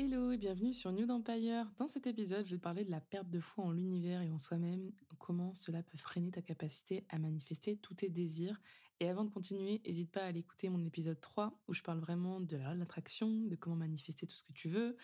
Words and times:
Hello 0.00 0.30
et 0.30 0.36
bienvenue 0.36 0.72
sur 0.72 0.92
New 0.92 1.10
Empire. 1.10 1.66
Dans 1.76 1.88
cet 1.88 2.06
épisode, 2.06 2.46
je 2.46 2.52
vais 2.52 2.58
te 2.58 2.62
parler 2.62 2.84
de 2.84 2.90
la 2.92 3.00
perte 3.00 3.28
de 3.30 3.40
foi 3.40 3.64
en 3.64 3.72
l'univers 3.72 4.22
et 4.22 4.30
en 4.30 4.38
soi-même, 4.38 4.92
comment 5.18 5.56
cela 5.56 5.82
peut 5.82 5.98
freiner 5.98 6.30
ta 6.30 6.40
capacité 6.40 7.04
à 7.08 7.18
manifester 7.18 7.76
tous 7.78 7.94
tes 7.94 8.08
désirs. 8.08 8.60
Et 9.00 9.08
avant 9.08 9.24
de 9.24 9.30
continuer, 9.30 9.82
n'hésite 9.84 10.12
pas 10.12 10.20
à 10.20 10.26
aller 10.26 10.38
écouter 10.38 10.68
mon 10.68 10.84
épisode 10.84 11.20
3 11.20 11.60
où 11.66 11.74
je 11.74 11.82
parle 11.82 11.98
vraiment 11.98 12.40
de 12.40 12.56
l'attraction, 12.56 13.28
de 13.28 13.56
comment 13.56 13.74
manifester 13.74 14.24
tout 14.24 14.36
ce 14.36 14.44
que 14.44 14.52
tu 14.52 14.68
veux, 14.68 14.96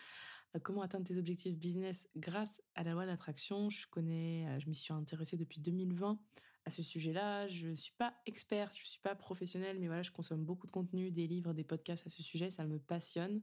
euh, 0.55 0.59
comment 0.63 0.81
atteindre 0.81 1.05
tes 1.05 1.17
objectifs 1.17 1.57
business 1.57 2.07
grâce 2.15 2.61
à 2.75 2.83
la 2.85 2.93
loi 2.93 3.03
de 3.03 3.09
l'attraction. 3.09 3.69
Je 3.69 3.87
connais, 3.89 4.47
euh, 4.47 4.59
je 4.61 4.69
m'y 4.69 4.75
suis 4.75 4.93
intéressée 4.93 5.35
depuis 5.35 5.59
2020 5.59 6.17
à 6.63 6.69
ce 6.69 6.81
sujet-là. 6.81 7.49
Je 7.49 7.73
suis 7.73 7.95
pas 7.97 8.13
experte, 8.25 8.73
je 8.77 8.85
suis 8.85 9.01
pas 9.01 9.13
professionnelle, 9.13 9.77
mais 9.77 9.87
voilà, 9.87 10.03
je 10.03 10.11
consomme 10.11 10.45
beaucoup 10.45 10.67
de 10.67 10.71
contenu, 10.71 11.11
des 11.11 11.27
livres, 11.27 11.51
des 11.51 11.65
podcasts 11.65 12.07
à 12.07 12.09
ce 12.09 12.23
sujet, 12.23 12.49
ça 12.49 12.63
me 12.63 12.79
passionne. 12.79 13.41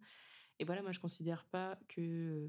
Et 0.62 0.64
voilà, 0.64 0.80
moi, 0.80 0.92
je 0.92 1.00
considère 1.00 1.44
pas 1.46 1.76
que 1.88 2.48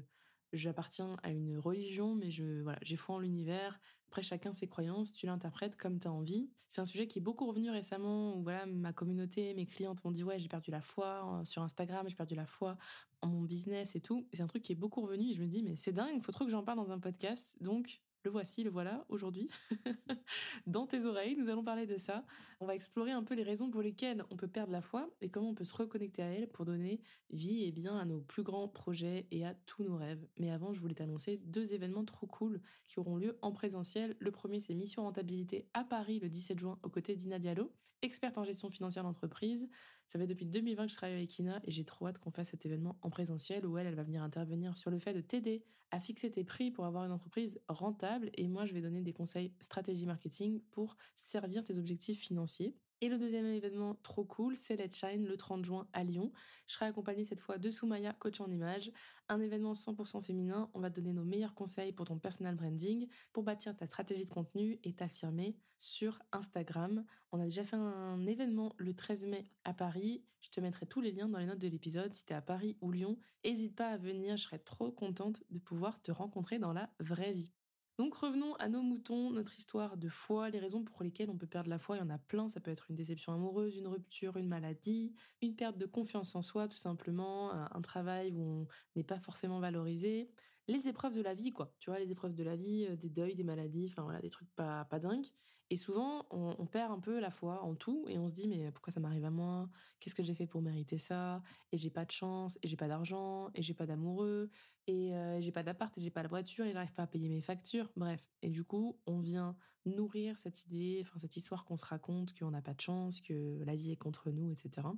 j'appartiens 0.52 1.16
à 1.24 1.32
une 1.32 1.58
religion, 1.58 2.14
mais 2.14 2.30
je 2.30 2.62
voilà, 2.62 2.78
j'ai 2.80 2.94
foi 2.94 3.16
en 3.16 3.18
l'univers. 3.18 3.80
Après, 4.06 4.22
chacun 4.22 4.52
ses 4.52 4.68
croyances, 4.68 5.12
tu 5.12 5.26
l'interprètes 5.26 5.76
comme 5.76 5.98
tu 5.98 6.06
as 6.06 6.12
envie. 6.12 6.48
C'est 6.68 6.80
un 6.80 6.84
sujet 6.84 7.08
qui 7.08 7.18
est 7.18 7.22
beaucoup 7.22 7.44
revenu 7.44 7.70
récemment, 7.70 8.36
où 8.36 8.44
voilà, 8.44 8.66
ma 8.66 8.92
communauté, 8.92 9.52
mes 9.54 9.66
clientes 9.66 10.04
m'ont 10.04 10.12
dit 10.12 10.22
ouais, 10.22 10.38
j'ai 10.38 10.46
perdu 10.46 10.70
la 10.70 10.80
foi 10.80 11.40
euh, 11.40 11.44
sur 11.44 11.62
Instagram, 11.62 12.08
j'ai 12.08 12.14
perdu 12.14 12.36
la 12.36 12.46
foi 12.46 12.78
en 13.20 13.26
mon 13.26 13.40
business 13.40 13.96
et 13.96 14.00
tout. 14.00 14.28
C'est 14.32 14.42
un 14.42 14.46
truc 14.46 14.62
qui 14.62 14.70
est 14.70 14.76
beaucoup 14.76 15.00
revenu 15.00 15.30
et 15.30 15.34
je 15.34 15.42
me 15.42 15.48
dis 15.48 15.64
mais 15.64 15.74
c'est 15.74 15.92
dingue, 15.92 16.22
faut 16.22 16.30
trop 16.30 16.44
que 16.44 16.52
j'en 16.52 16.62
parle 16.62 16.78
dans 16.78 16.92
un 16.92 17.00
podcast. 17.00 17.52
Donc 17.60 18.00
le 18.24 18.30
voici, 18.30 18.64
le 18.64 18.70
voilà, 18.70 19.04
aujourd'hui. 19.08 19.48
Dans 20.66 20.86
tes 20.86 21.04
oreilles, 21.04 21.36
nous 21.36 21.48
allons 21.50 21.62
parler 21.62 21.86
de 21.86 21.98
ça. 21.98 22.24
On 22.60 22.66
va 22.66 22.74
explorer 22.74 23.12
un 23.12 23.22
peu 23.22 23.34
les 23.34 23.42
raisons 23.42 23.70
pour 23.70 23.82
lesquelles 23.82 24.24
on 24.30 24.36
peut 24.36 24.48
perdre 24.48 24.72
la 24.72 24.80
foi 24.80 25.10
et 25.20 25.28
comment 25.28 25.50
on 25.50 25.54
peut 25.54 25.64
se 25.64 25.76
reconnecter 25.76 26.22
à 26.22 26.26
elle 26.26 26.48
pour 26.48 26.64
donner 26.64 27.00
vie 27.30 27.64
et 27.64 27.72
bien 27.72 27.98
à 27.98 28.04
nos 28.04 28.20
plus 28.20 28.42
grands 28.42 28.68
projets 28.68 29.26
et 29.30 29.44
à 29.44 29.54
tous 29.66 29.84
nos 29.84 29.96
rêves. 29.96 30.26
Mais 30.38 30.50
avant, 30.50 30.72
je 30.72 30.80
voulais 30.80 30.94
t'annoncer 30.94 31.36
deux 31.44 31.74
événements 31.74 32.04
trop 32.04 32.26
cool 32.26 32.60
qui 32.86 32.98
auront 32.98 33.16
lieu 33.16 33.38
en 33.42 33.52
présentiel. 33.52 34.16
Le 34.18 34.30
premier, 34.30 34.58
c'est 34.58 34.74
Mission 34.74 35.02
Rentabilité 35.02 35.68
à 35.74 35.84
Paris 35.84 36.18
le 36.18 36.30
17 36.30 36.58
juin 36.58 36.78
aux 36.82 36.90
côtés 36.90 37.16
d'Ina 37.16 37.38
Diallo, 37.38 37.72
experte 38.00 38.38
en 38.38 38.44
gestion 38.44 38.70
financière 38.70 39.02
d'entreprise. 39.02 39.68
Ça 40.06 40.18
fait 40.18 40.26
depuis 40.26 40.46
2020 40.46 40.86
que 40.86 40.92
je 40.92 40.96
travaille 40.96 41.16
avec 41.16 41.38
Ina 41.38 41.60
et 41.64 41.70
j'ai 41.70 41.84
trop 41.84 42.06
hâte 42.06 42.18
qu'on 42.18 42.30
fasse 42.30 42.50
cet 42.50 42.66
événement 42.66 42.98
en 43.02 43.10
présentiel 43.10 43.66
où 43.66 43.78
elle, 43.78 43.86
elle 43.86 43.94
va 43.94 44.02
venir 44.02 44.22
intervenir 44.22 44.76
sur 44.76 44.90
le 44.90 44.98
fait 44.98 45.14
de 45.14 45.20
t'aider 45.20 45.64
à 45.90 46.00
fixer 46.00 46.30
tes 46.30 46.44
prix 46.44 46.70
pour 46.70 46.84
avoir 46.86 47.04
une 47.04 47.12
entreprise 47.12 47.60
rentable 47.68 48.30
et 48.34 48.48
moi 48.48 48.66
je 48.66 48.74
vais 48.74 48.80
donner 48.80 49.00
des 49.00 49.12
conseils 49.12 49.52
stratégie 49.60 50.06
marketing 50.06 50.60
pour 50.70 50.96
servir 51.14 51.64
tes 51.64 51.78
objectifs 51.78 52.20
financiers. 52.20 52.76
Et 53.04 53.10
le 53.10 53.18
deuxième 53.18 53.44
événement 53.44 53.98
trop 54.02 54.24
cool, 54.24 54.56
c'est 54.56 54.76
Let's 54.76 54.96
Shine 54.98 55.26
le 55.26 55.36
30 55.36 55.62
juin 55.62 55.86
à 55.92 56.02
Lyon. 56.02 56.32
Je 56.66 56.72
serai 56.72 56.86
accompagnée 56.86 57.22
cette 57.22 57.42
fois 57.42 57.58
de 57.58 57.70
Soumaya, 57.70 58.14
coach 58.14 58.40
en 58.40 58.50
image. 58.50 58.90
Un 59.28 59.42
événement 59.42 59.74
100% 59.74 60.22
féminin. 60.22 60.70
On 60.72 60.80
va 60.80 60.88
te 60.88 61.02
donner 61.02 61.12
nos 61.12 61.22
meilleurs 61.22 61.54
conseils 61.54 61.92
pour 61.92 62.06
ton 62.06 62.18
personal 62.18 62.54
branding, 62.54 63.06
pour 63.34 63.42
bâtir 63.42 63.76
ta 63.76 63.84
stratégie 63.86 64.24
de 64.24 64.30
contenu 64.30 64.80
et 64.84 64.94
t'affirmer 64.94 65.54
sur 65.76 66.18
Instagram. 66.32 67.04
On 67.30 67.40
a 67.40 67.44
déjà 67.44 67.62
fait 67.62 67.76
un 67.76 68.24
événement 68.24 68.74
le 68.78 68.94
13 68.94 69.26
mai 69.26 69.50
à 69.64 69.74
Paris. 69.74 70.24
Je 70.40 70.48
te 70.48 70.60
mettrai 70.62 70.86
tous 70.86 71.02
les 71.02 71.12
liens 71.12 71.28
dans 71.28 71.38
les 71.38 71.44
notes 71.44 71.58
de 71.58 71.68
l'épisode. 71.68 72.14
Si 72.14 72.24
t'es 72.24 72.32
à 72.32 72.40
Paris 72.40 72.78
ou 72.80 72.90
Lyon, 72.90 73.18
n'hésite 73.44 73.76
pas 73.76 73.88
à 73.88 73.98
venir. 73.98 74.38
Je 74.38 74.44
serai 74.44 74.60
trop 74.60 74.90
contente 74.90 75.42
de 75.50 75.58
pouvoir 75.58 76.00
te 76.00 76.10
rencontrer 76.10 76.58
dans 76.58 76.72
la 76.72 76.88
vraie 77.00 77.34
vie. 77.34 77.52
Donc 77.98 78.14
revenons 78.16 78.54
à 78.56 78.68
nos 78.68 78.82
moutons, 78.82 79.30
notre 79.30 79.56
histoire 79.56 79.96
de 79.96 80.08
foi, 80.08 80.50
les 80.50 80.58
raisons 80.58 80.82
pour 80.82 81.04
lesquelles 81.04 81.30
on 81.30 81.36
peut 81.38 81.46
perdre 81.46 81.70
la 81.70 81.78
foi, 81.78 81.96
il 81.96 82.00
y 82.00 82.02
en 82.02 82.10
a 82.10 82.18
plein, 82.18 82.48
ça 82.48 82.60
peut 82.60 82.72
être 82.72 82.90
une 82.90 82.96
déception 82.96 83.32
amoureuse, 83.32 83.76
une 83.76 83.86
rupture, 83.86 84.36
une 84.36 84.48
maladie, 84.48 85.14
une 85.42 85.54
perte 85.54 85.78
de 85.78 85.86
confiance 85.86 86.34
en 86.34 86.42
soi 86.42 86.66
tout 86.66 86.76
simplement, 86.76 87.52
un 87.52 87.82
travail 87.82 88.32
où 88.32 88.42
on 88.42 88.66
n'est 88.96 89.04
pas 89.04 89.20
forcément 89.20 89.60
valorisé, 89.60 90.32
les 90.66 90.88
épreuves 90.88 91.14
de 91.14 91.20
la 91.20 91.34
vie 91.34 91.52
quoi, 91.52 91.74
tu 91.78 91.90
vois, 91.90 91.98
les 91.98 92.10
épreuves 92.10 92.34
de 92.34 92.42
la 92.42 92.56
vie, 92.56 92.86
euh, 92.88 92.96
des 92.96 93.10
deuils, 93.10 93.34
des 93.34 93.44
maladies, 93.44 93.86
enfin 93.90 94.02
voilà, 94.02 94.20
des 94.20 94.30
trucs 94.30 94.50
pas 94.54 94.84
pas 94.86 94.98
dingues. 94.98 95.26
Et 95.70 95.76
souvent, 95.76 96.26
on, 96.30 96.66
perd 96.66 96.92
un 96.92 97.00
peu 97.00 97.18
la 97.20 97.30
foi 97.30 97.62
en 97.62 97.74
tout 97.74 98.04
et 98.08 98.18
on 98.18 98.26
se 98.28 98.32
dit 98.32 98.48
mais 98.48 98.70
pourquoi 98.70 98.92
ça 98.92 99.00
m'arrive 99.00 99.24
à 99.24 99.30
moi? 99.30 99.68
Qu'est-ce 99.98 100.14
que 100.14 100.22
j'ai 100.22 100.34
fait 100.34 100.46
pour 100.46 100.62
mériter 100.62 100.98
ça? 100.98 101.42
Et 101.72 101.76
j'ai 101.76 101.90
pas 101.90 102.04
de 102.04 102.10
chance, 102.10 102.58
et 102.62 102.68
j'ai 102.68 102.76
pas 102.76 102.88
d'argent, 102.88 103.50
et 103.54 103.62
j'ai 103.62 103.74
pas 103.74 103.86
d'amoureux, 103.86 104.50
et 104.86 105.14
euh, 105.14 105.40
j'ai 105.40 105.52
pas 105.52 105.62
d'appart, 105.62 105.96
et 105.96 106.00
j'ai 106.00 106.10
pas 106.10 106.22
la 106.22 106.28
voiture, 106.28 106.66
il 106.66 106.74
n'arrive 106.74 106.92
pas 106.92 107.04
à 107.04 107.06
payer 107.06 107.28
mes 107.28 107.40
factures. 107.40 107.90
Bref, 107.96 108.30
et 108.42 108.50
du 108.50 108.62
coup, 108.62 108.98
on 109.06 109.20
vient 109.20 109.56
nourrir 109.86 110.38
cette 110.38 110.64
idée, 110.66 111.02
enfin 111.02 111.18
cette 111.18 111.36
histoire 111.36 111.64
qu'on 111.64 111.76
se 111.76 111.84
raconte 111.84 112.38
qu'on 112.38 112.50
n'a 112.50 112.62
pas 112.62 112.74
de 112.74 112.80
chance, 112.80 113.20
que 113.20 113.62
la 113.64 113.74
vie 113.76 113.92
est 113.92 113.96
contre 113.96 114.30
nous, 114.30 114.50
etc. 114.50 114.88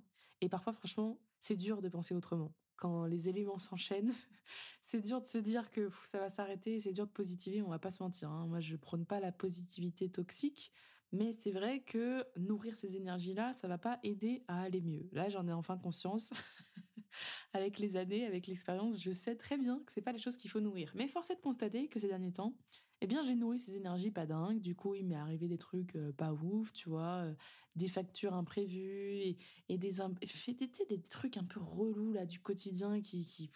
Et 0.41 0.49
parfois, 0.49 0.73
franchement, 0.73 1.19
c'est 1.41 1.57
dur 1.57 1.83
de 1.83 1.89
penser 1.89 2.15
autrement 2.15 2.55
quand 2.77 3.07
les 3.07 3.29
éléments 3.29 3.59
s'enchaînent, 3.59 4.13
c'est 4.83 5.01
dur 5.01 5.21
de 5.21 5.27
se 5.27 5.39
dire 5.39 5.71
que 5.71 5.91
ça 6.05 6.19
va 6.19 6.29
s'arrêter, 6.29 6.81
c'est 6.81 6.93
dur 6.93 7.07
de 7.07 7.13
positiver, 7.13 7.63
on 7.63 7.71
va 7.71 7.79
pas 7.79 7.91
se 7.91 8.03
mentir. 8.03 8.31
Hein. 8.31 8.47
Moi, 8.47 8.61
je 8.61 8.77
prône 8.77 9.07
pas 9.07 9.21
la 9.21 9.33
positivité 9.33 10.09
toxique, 10.09 10.73
mais 11.13 11.33
c'est 11.33 11.53
vrai 11.53 11.81
que 11.81 12.25
nourrir 12.37 12.77
ces 12.77 12.97
énergies-là, 12.97 13.53
ça 13.53 13.69
va 13.69 13.79
pas 13.79 13.99
aider 14.03 14.45
à 14.49 14.63
aller 14.63 14.81
mieux. 14.81 15.09
Là, 15.13 15.29
j'en 15.29 15.47
ai 15.49 15.53
enfin 15.53 15.79
conscience. 15.79 16.33
avec 17.55 17.79
les 17.79 17.97
années, 17.97 18.27
avec 18.27 18.47
l'expérience, 18.47 19.03
je 19.03 19.11
sais 19.11 19.37
très 19.37 19.57
bien 19.57 19.81
que 19.87 19.93
c'est 19.93 20.03
pas 20.03 20.13
les 20.13 20.19
choses 20.19 20.37
qu'il 20.37 20.51
faut 20.51 20.61
nourrir. 20.61 20.93
Mais 20.95 21.09
force 21.09 21.31
est 21.31 21.37
de 21.37 21.41
constater 21.41 21.89
que 21.89 21.99
ces 21.99 22.09
derniers 22.09 22.33
temps, 22.33 22.55
eh 23.01 23.07
bien, 23.07 23.23
j'ai 23.23 23.35
nourri 23.35 23.59
ces 23.59 23.75
énergies 23.77 24.11
pas 24.11 24.27
dingues. 24.27 24.61
Du 24.61 24.75
coup, 24.75 24.95
il 24.95 25.07
m'est 25.07 25.15
arrivé 25.17 25.49
des 25.49 25.59
trucs 25.59 25.97
pas 26.17 26.33
ouf, 26.33 26.73
tu 26.73 26.89
vois, 26.89 27.35
des 27.75 27.89
factures 27.89 28.35
imprévues 28.35 29.19
et, 29.19 29.39
et 29.69 29.79
des, 29.79 29.93
des, 29.93 30.87
des 30.89 31.03
trucs 31.03 31.37
un 31.37 31.45
peu 31.45 31.61
relous 31.61 32.13
là 32.13 32.27
du 32.27 32.41
quotidien 32.41 33.01
qui, 33.03 33.25
qui 33.25 33.51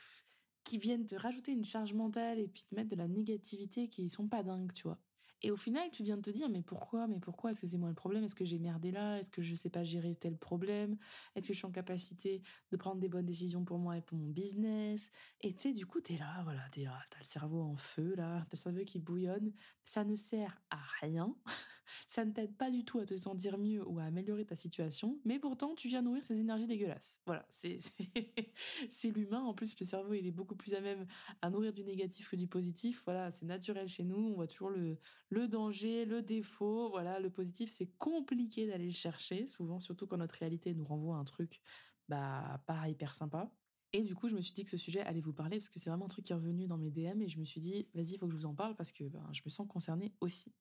qui 0.65 0.79
viennent 0.79 1.07
te 1.07 1.15
rajouter 1.17 1.53
une 1.53 1.65
charge 1.65 1.95
mentale 1.95 2.39
et 2.39 2.49
puis 2.49 2.65
te 2.65 2.75
mettre 2.75 2.91
de 2.91 2.97
la 2.97 3.09
négativité 3.09 3.89
qui 3.89 4.09
sont 4.09 4.29
pas 4.29 4.43
dingues, 4.43 4.73
tu 4.73 4.85
vois. 4.85 5.03
Et 5.43 5.51
au 5.51 5.57
final, 5.57 5.91
tu 5.91 6.03
viens 6.03 6.17
de 6.17 6.23
te 6.23 6.31
dire, 6.31 6.49
mais 6.49 6.63
pourquoi, 6.63 7.07
mais 7.07 7.19
pourquoi 7.19 7.51
Est-ce 7.51 7.63
que 7.63 7.67
c'est 7.67 7.79
moi 7.79 7.89
le 7.89 7.95
problème? 7.95 8.25
Est-ce 8.25 8.35
que 8.35 8.45
j'ai 8.45 8.59
merdé 8.59 8.91
là? 8.91 9.19
Est-ce 9.19 9.31
que 9.31 9.43
je 9.43 9.55
sais 9.55 9.71
pas 9.71 9.85
gérer 9.85 10.15
tel 10.15 10.37
problème? 10.37 10.99
Est-ce 11.35 11.49
que 11.49 11.55
je 11.55 11.59
suis 11.59 11.67
en 11.67 11.71
capacité 11.73 12.43
de 12.71 12.77
prendre 12.77 13.01
des 13.01 13.09
bonnes 13.09 13.27
décisions 13.27 13.65
pour 13.65 13.79
moi 13.79 13.97
et 13.97 14.03
pour 14.03 14.19
mon 14.19 14.29
business? 14.29 15.11
Et 15.41 15.55
tu 15.55 15.63
sais, 15.63 15.73
du 15.73 15.87
coup, 15.87 16.01
t'es 16.01 16.19
là, 16.19 16.43
voilà, 16.45 16.63
t'es 16.73 16.83
là, 16.83 16.99
t'as 17.09 17.19
le 17.19 17.25
cerveau 17.25 17.63
en 17.63 17.77
feu, 17.77 18.15
là, 18.17 18.45
t'as 18.51 18.57
le 18.57 18.59
cerveau 18.59 18.85
qui 18.85 18.99
bouillonne. 18.99 19.53
Ça 19.85 20.05
ne 20.05 20.17
sert 20.17 20.61
à 20.71 20.81
rien. 21.01 21.35
Ça 22.07 22.25
ne 22.25 22.33
t'aide 22.33 22.57
pas 22.57 22.71
du 22.71 22.85
tout 22.85 22.99
à 22.99 23.05
te 23.05 23.17
sentir 23.17 23.59
mieux 23.59 23.87
ou 23.87 23.99
à 23.99 24.05
améliorer 24.05 24.45
ta 24.45 24.57
situation. 24.57 25.19
Mais 25.25 25.39
pourtant, 25.39 25.75
tu 25.75 25.89
viens 25.89 26.03
nourrir 26.03 26.23
ces 26.23 26.39
énergies 26.41 26.67
dégueulasses. 26.67 27.21
Voilà, 27.27 27.47
c'est 27.51 29.11
l'humain. 29.11 29.43
En 29.43 29.55
plus, 29.55 29.79
le 29.79 29.85
cerveau, 29.85 30.15
il 30.15 30.27
est 30.27 30.33
beaucoup 30.33 30.55
plus 30.55 30.75
à 30.75 30.81
même 30.81 31.07
à 31.43 31.51
nourrir 31.51 31.73
du 31.73 31.85
négatif 31.85 32.31
que 32.31 32.37
du 32.37 32.47
positif. 32.47 33.03
Voilà, 33.05 33.31
c'est 33.31 33.47
naturel 33.47 33.89
chez 33.89 34.05
nous. 34.05 34.17
On 34.17 34.35
voit 34.35 34.47
toujours 34.47 34.71
le 34.71 34.99
le 35.31 35.49
danger, 35.49 36.05
le 36.05 36.23
défaut, 36.23 36.91
voilà, 36.91 37.21
le 37.21 37.31
positif, 37.31 37.71
c'est 37.71 37.87
compliqué 37.99 38.67
d'aller 38.67 38.87
le 38.87 38.93
chercher, 38.93 39.47
souvent, 39.47 39.81
surtout 39.81 40.07
quand 40.07 40.19
notre 40.19 40.37
réalité 40.39 40.75
nous 40.75 40.85
renvoie 40.85 41.17
un 41.17 41.25
truc, 41.25 41.61
bah, 42.09 42.63
pas 42.67 42.89
hyper 42.89 43.15
sympa. 43.15 43.51
Et 43.93 44.03
du 44.03 44.15
coup, 44.15 44.29
je 44.29 44.37
me 44.37 44.41
suis 44.41 44.53
dit 44.53 44.65
que 44.65 44.71
ce 44.71 44.77
sujet 44.77 45.01
allait 45.01 45.21
vous 45.21 45.33
parler 45.33 45.59
parce 45.59 45.69
que 45.69 45.79
c'est 45.79 45.91
vraiment 45.91 46.05
un 46.05 46.09
truc 46.09 46.25
qui 46.25 46.33
est 46.33 46.37
revenu 46.37 46.67
dans 46.67 46.79
mes 46.79 46.91
DM 46.91 47.23
et 47.23 47.29
je 47.29 47.39
me 47.39 47.45
suis 47.45 47.61
dit, 47.61 47.89
vas-y, 47.95 48.13
il 48.15 48.19
faut 48.19 48.27
que 48.27 48.33
je 48.33 48.39
vous 48.39 48.47
en 48.47 48.55
parle 48.55 48.77
parce 48.77 48.93
que 48.93 49.05
ben, 49.05 49.27
je 49.33 49.43
me 49.45 49.51
sens 49.51 49.67
concernée 49.69 50.13
aussi. 50.21 50.53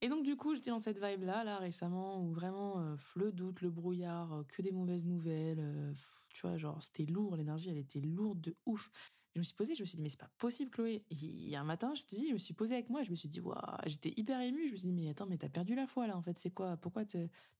Et 0.00 0.08
donc, 0.08 0.24
du 0.24 0.36
coup, 0.36 0.54
j'étais 0.54 0.70
dans 0.70 0.78
cette 0.78 1.02
vibe-là, 1.02 1.42
là, 1.42 1.58
récemment, 1.58 2.22
où 2.22 2.32
vraiment, 2.32 2.80
euh, 2.80 2.96
le 3.16 3.32
doute, 3.32 3.62
le 3.62 3.70
brouillard, 3.70 4.32
euh, 4.32 4.44
que 4.44 4.62
des 4.62 4.70
mauvaises 4.70 5.06
nouvelles, 5.06 5.58
euh, 5.58 5.92
tu 6.28 6.46
vois, 6.46 6.56
genre, 6.56 6.80
c'était 6.80 7.04
lourd, 7.04 7.34
l'énergie, 7.36 7.70
elle 7.70 7.78
était 7.78 8.00
lourde 8.00 8.40
de 8.40 8.56
ouf 8.64 8.90
je 9.38 9.40
me 9.40 9.44
suis 9.44 9.54
posée, 9.54 9.76
je 9.76 9.82
me 9.82 9.86
suis 9.86 9.94
dit, 9.94 10.02
mais 10.02 10.08
c'est 10.08 10.18
pas 10.18 10.30
possible, 10.38 10.68
Chloé. 10.72 11.04
Il 11.10 11.48
y 11.48 11.54
a 11.54 11.60
un 11.60 11.64
matin, 11.64 11.94
je 11.94 12.02
te 12.02 12.16
dis, 12.16 12.26
je 12.26 12.32
me 12.32 12.38
suis 12.38 12.54
posée 12.54 12.74
avec 12.74 12.90
moi, 12.90 13.04
je 13.04 13.10
me 13.10 13.14
suis 13.14 13.28
dit, 13.28 13.38
waouh, 13.38 13.56
j'étais 13.86 14.12
hyper 14.16 14.40
émue. 14.40 14.66
Je 14.66 14.72
me 14.72 14.76
suis 14.76 14.88
dit, 14.88 14.92
mais 14.92 15.08
attends, 15.08 15.26
mais 15.26 15.38
t'as 15.38 15.48
perdu 15.48 15.76
la 15.76 15.86
foi, 15.86 16.08
là, 16.08 16.16
en 16.16 16.22
fait. 16.22 16.36
C'est 16.40 16.50
quoi? 16.50 16.76
Pourquoi 16.76 17.04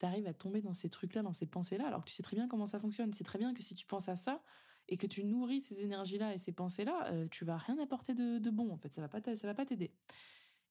t'arrives 0.00 0.26
à 0.26 0.34
tomber 0.34 0.60
dans 0.60 0.74
ces 0.74 0.88
trucs-là, 0.88 1.22
dans 1.22 1.32
ces 1.32 1.46
pensées-là, 1.46 1.86
alors 1.86 2.02
que 2.04 2.08
tu 2.08 2.14
sais 2.16 2.24
très 2.24 2.34
bien 2.34 2.48
comment 2.48 2.66
ça 2.66 2.80
fonctionne? 2.80 3.12
Tu 3.12 3.18
sais 3.18 3.24
très 3.24 3.38
bien 3.38 3.54
que 3.54 3.62
si 3.62 3.76
tu 3.76 3.86
penses 3.86 4.08
à 4.08 4.16
ça 4.16 4.42
et 4.88 4.96
que 4.96 5.06
tu 5.06 5.22
nourris 5.22 5.60
ces 5.60 5.82
énergies-là 5.82 6.34
et 6.34 6.38
ces 6.38 6.50
pensées-là, 6.50 7.12
euh, 7.12 7.28
tu 7.30 7.44
vas 7.44 7.58
rien 7.58 7.78
apporter 7.78 8.12
de, 8.12 8.50
bon, 8.50 8.72
en 8.72 8.76
fait. 8.76 8.92
Ça 8.92 9.00
va 9.00 9.08
pas, 9.08 9.20
ça 9.22 9.46
va 9.46 9.54
pas 9.54 9.64
t'aider. 9.64 9.92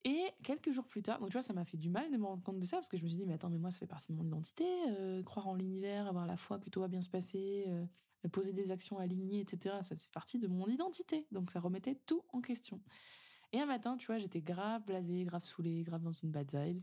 Et 0.04 0.26
quelques 0.44 0.72
jours 0.72 0.88
plus 0.88 1.04
tard, 1.04 1.20
donc 1.20 1.30
tu 1.30 1.34
vois, 1.38 1.44
ça 1.44 1.54
m'a 1.54 1.64
fait 1.64 1.78
du 1.78 1.90
mal 1.90 2.12
de 2.12 2.18
me 2.18 2.26
rendre 2.26 2.44
compte 2.44 2.60
de 2.60 2.66
ça 2.66 2.78
parce 2.78 2.90
que 2.90 2.98
je 2.98 3.04
me 3.04 3.08
suis 3.08 3.18
dit, 3.18 3.26
mais 3.26 3.34
attends, 3.34 3.50
mais 3.50 3.58
moi, 3.58 3.72
ça 3.72 3.80
fait 3.80 3.88
partie 3.88 4.12
de 4.12 4.18
mon 4.18 4.26
identité, 4.26 4.66
euh, 4.90 5.24
croire 5.24 5.48
en 5.48 5.56
l'univers, 5.56 6.08
avoir 6.08 6.28
la 6.28 6.38
foi 6.38 6.60
que 6.60 6.70
tout 6.70 6.82
va 6.82 6.90
bien 6.90 7.02
se 7.02 7.10
passer, 7.10 7.64
euh, 7.68 7.86
poser 8.32 8.54
des 8.54 8.72
actions 8.72 8.98
alignées, 8.98 9.40
etc. 9.40 9.76
Ça 9.82 9.96
fait 9.96 10.10
partie 10.12 10.40
de 10.40 10.48
mon 10.48 10.68
identité. 10.68 11.28
Donc 11.32 11.52
ça 11.52 11.60
remettait 11.60 11.96
tout 12.06 12.24
en 12.34 12.42
question. 12.42 12.82
Et 13.54 13.60
un 13.60 13.66
matin, 13.66 13.96
tu 13.98 14.08
vois, 14.08 14.18
j'étais 14.18 14.42
grave 14.42 14.84
blasée, 14.86 15.24
grave 15.24 15.44
saoulée, 15.44 15.84
grave 15.84 16.04
dans 16.04 16.12
une 16.12 16.32
bad 16.32 16.50
vibes. 16.54 16.82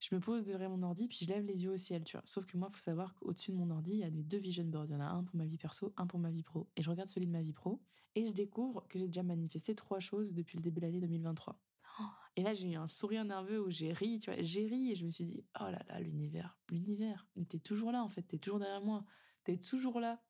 Je 0.00 0.14
me 0.14 0.20
pose 0.20 0.44
derrière 0.44 0.70
mon 0.70 0.82
ordi, 0.82 1.08
puis 1.08 1.18
je 1.22 1.26
lève 1.26 1.44
les 1.46 1.64
yeux 1.64 1.70
au 1.70 1.76
ciel, 1.76 2.04
tu 2.04 2.16
vois. 2.16 2.22
Sauf 2.26 2.44
que 2.46 2.56
moi, 2.58 2.68
il 2.70 2.76
faut 2.76 2.82
savoir 2.82 3.14
qu'au-dessus 3.14 3.52
de 3.52 3.56
mon 3.56 3.70
ordi, 3.70 3.92
il 3.92 3.98
y 3.98 4.04
a 4.04 4.10
deux 4.10 4.38
vision 4.38 4.64
boards. 4.64 4.86
Il 4.86 4.92
y 4.92 4.94
en 4.96 5.00
a 5.00 5.06
un 5.06 5.24
pour 5.24 5.36
ma 5.36 5.46
vie 5.46 5.56
perso, 5.56 5.94
un 5.96 6.06
pour 6.06 6.18
ma 6.18 6.30
vie 6.30 6.42
pro. 6.42 6.68
Et 6.76 6.82
je 6.82 6.90
regarde 6.90 7.08
celui 7.08 7.26
de 7.26 7.32
ma 7.32 7.40
vie 7.40 7.52
pro, 7.52 7.80
et 8.14 8.26
je 8.26 8.32
découvre 8.32 8.86
que 8.88 8.98
j'ai 8.98 9.06
déjà 9.06 9.22
manifesté 9.22 9.74
trois 9.74 10.00
choses 10.00 10.34
depuis 10.34 10.56
le 10.56 10.62
début 10.62 10.80
de 10.80 10.86
l'année 10.86 11.00
2023. 11.00 11.58
Et 12.36 12.42
là, 12.42 12.52
j'ai 12.54 12.72
eu 12.72 12.74
un 12.74 12.88
sourire 12.88 13.24
nerveux 13.24 13.64
où 13.64 13.70
j'ai 13.70 13.92
ri, 13.92 14.18
tu 14.18 14.30
vois. 14.30 14.42
J'ai 14.42 14.66
ri 14.66 14.90
et 14.90 14.94
je 14.94 15.04
me 15.04 15.10
suis 15.10 15.24
dit, 15.24 15.44
oh 15.60 15.64
là 15.64 15.80
là, 15.88 16.00
l'univers, 16.00 16.58
l'univers. 16.68 17.26
Mais 17.36 17.44
t'es 17.44 17.60
toujours 17.60 17.92
là, 17.92 18.02
en 18.02 18.08
fait. 18.08 18.22
T'es 18.22 18.38
toujours 18.38 18.58
derrière 18.58 18.82
moi. 18.82 19.04
T'es 19.44 19.58
toujours 19.58 20.00
là. 20.00 20.22